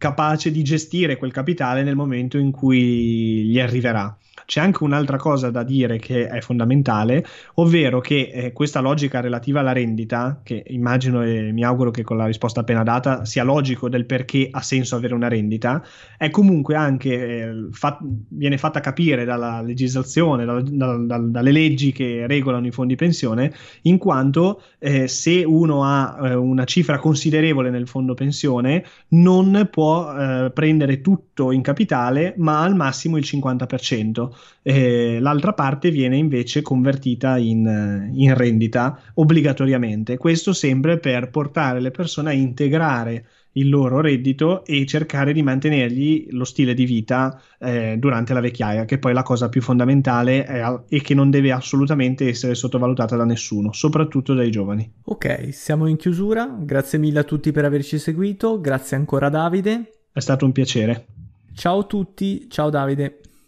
capace 0.00 0.50
di 0.50 0.64
gestire 0.64 1.18
quel 1.18 1.30
capitale 1.30 1.82
nel 1.82 1.94
momento 1.94 2.38
in 2.38 2.50
cui 2.50 3.44
gli 3.44 3.60
arriverà. 3.60 4.16
C'è 4.50 4.58
anche 4.58 4.82
un'altra 4.82 5.16
cosa 5.16 5.48
da 5.50 5.62
dire 5.62 6.00
che 6.00 6.26
è 6.26 6.40
fondamentale, 6.40 7.24
ovvero 7.54 8.00
che 8.00 8.32
eh, 8.34 8.52
questa 8.52 8.80
logica 8.80 9.20
relativa 9.20 9.60
alla 9.60 9.70
rendita, 9.70 10.40
che 10.42 10.64
immagino 10.70 11.22
e 11.22 11.52
mi 11.52 11.62
auguro 11.62 11.92
che 11.92 12.02
con 12.02 12.16
la 12.16 12.26
risposta 12.26 12.58
appena 12.58 12.82
data 12.82 13.24
sia 13.24 13.44
logico 13.44 13.88
del 13.88 14.06
perché 14.06 14.48
ha 14.50 14.60
senso 14.60 14.96
avere 14.96 15.14
una 15.14 15.28
rendita, 15.28 15.84
è 16.18 16.30
comunque 16.30 16.74
anche 16.74 17.12
eh, 17.12 17.68
fa- 17.70 18.00
viene 18.00 18.58
fatta 18.58 18.80
capire 18.80 19.24
dalla 19.24 19.60
legislazione, 19.60 20.44
da, 20.44 20.60
da, 20.60 20.96
da, 20.96 21.18
dalle 21.18 21.52
leggi 21.52 21.92
che 21.92 22.26
regolano 22.26 22.66
i 22.66 22.72
fondi 22.72 22.96
pensione, 22.96 23.54
in 23.82 23.98
quanto 23.98 24.62
eh, 24.80 25.06
se 25.06 25.44
uno 25.44 25.84
ha 25.84 26.18
eh, 26.24 26.34
una 26.34 26.64
cifra 26.64 26.98
considerevole 26.98 27.70
nel 27.70 27.86
fondo 27.86 28.14
pensione 28.14 28.84
non 29.10 29.68
può 29.70 30.12
eh, 30.12 30.50
prendere 30.52 31.02
tutto 31.02 31.52
in 31.52 31.62
capitale, 31.62 32.34
ma 32.38 32.62
al 32.62 32.74
massimo 32.74 33.16
il 33.16 33.24
50% 33.24 34.38
eh, 34.62 35.18
l'altra 35.20 35.52
parte 35.52 35.90
viene 35.90 36.16
invece 36.16 36.62
convertita 36.62 37.38
in, 37.38 38.10
in 38.12 38.34
rendita 38.34 39.00
obbligatoriamente. 39.14 40.16
Questo 40.16 40.52
sempre 40.52 40.98
per 40.98 41.30
portare 41.30 41.80
le 41.80 41.90
persone 41.90 42.30
a 42.30 42.34
integrare 42.34 43.24
il 43.52 43.68
loro 43.68 44.00
reddito 44.00 44.64
e 44.64 44.86
cercare 44.86 45.32
di 45.32 45.42
mantenergli 45.42 46.28
lo 46.30 46.44
stile 46.44 46.74
di 46.74 46.84
vita 46.84 47.40
eh, 47.58 47.96
durante 47.98 48.32
la 48.32 48.40
vecchiaia, 48.40 48.84
che 48.84 48.98
poi 48.98 49.10
è 49.10 49.14
la 49.14 49.22
cosa 49.22 49.48
più 49.48 49.60
fondamentale 49.60 50.44
è, 50.44 50.80
e 50.88 51.00
che 51.00 51.14
non 51.14 51.30
deve 51.30 51.50
assolutamente 51.50 52.28
essere 52.28 52.54
sottovalutata 52.54 53.16
da 53.16 53.24
nessuno, 53.24 53.72
soprattutto 53.72 54.34
dai 54.34 54.50
giovani. 54.50 54.90
Ok, 55.04 55.48
siamo 55.52 55.86
in 55.86 55.96
chiusura. 55.96 56.56
Grazie 56.60 56.98
mille 56.98 57.20
a 57.20 57.24
tutti 57.24 57.50
per 57.50 57.64
averci 57.64 57.98
seguito. 57.98 58.60
Grazie 58.60 58.96
ancora 58.96 59.28
Davide. 59.28 59.90
È 60.12 60.20
stato 60.20 60.44
un 60.44 60.52
piacere. 60.52 61.06
Ciao 61.54 61.80
a 61.80 61.84
tutti, 61.84 62.46
ciao 62.48 62.70
Davide. 62.70 63.20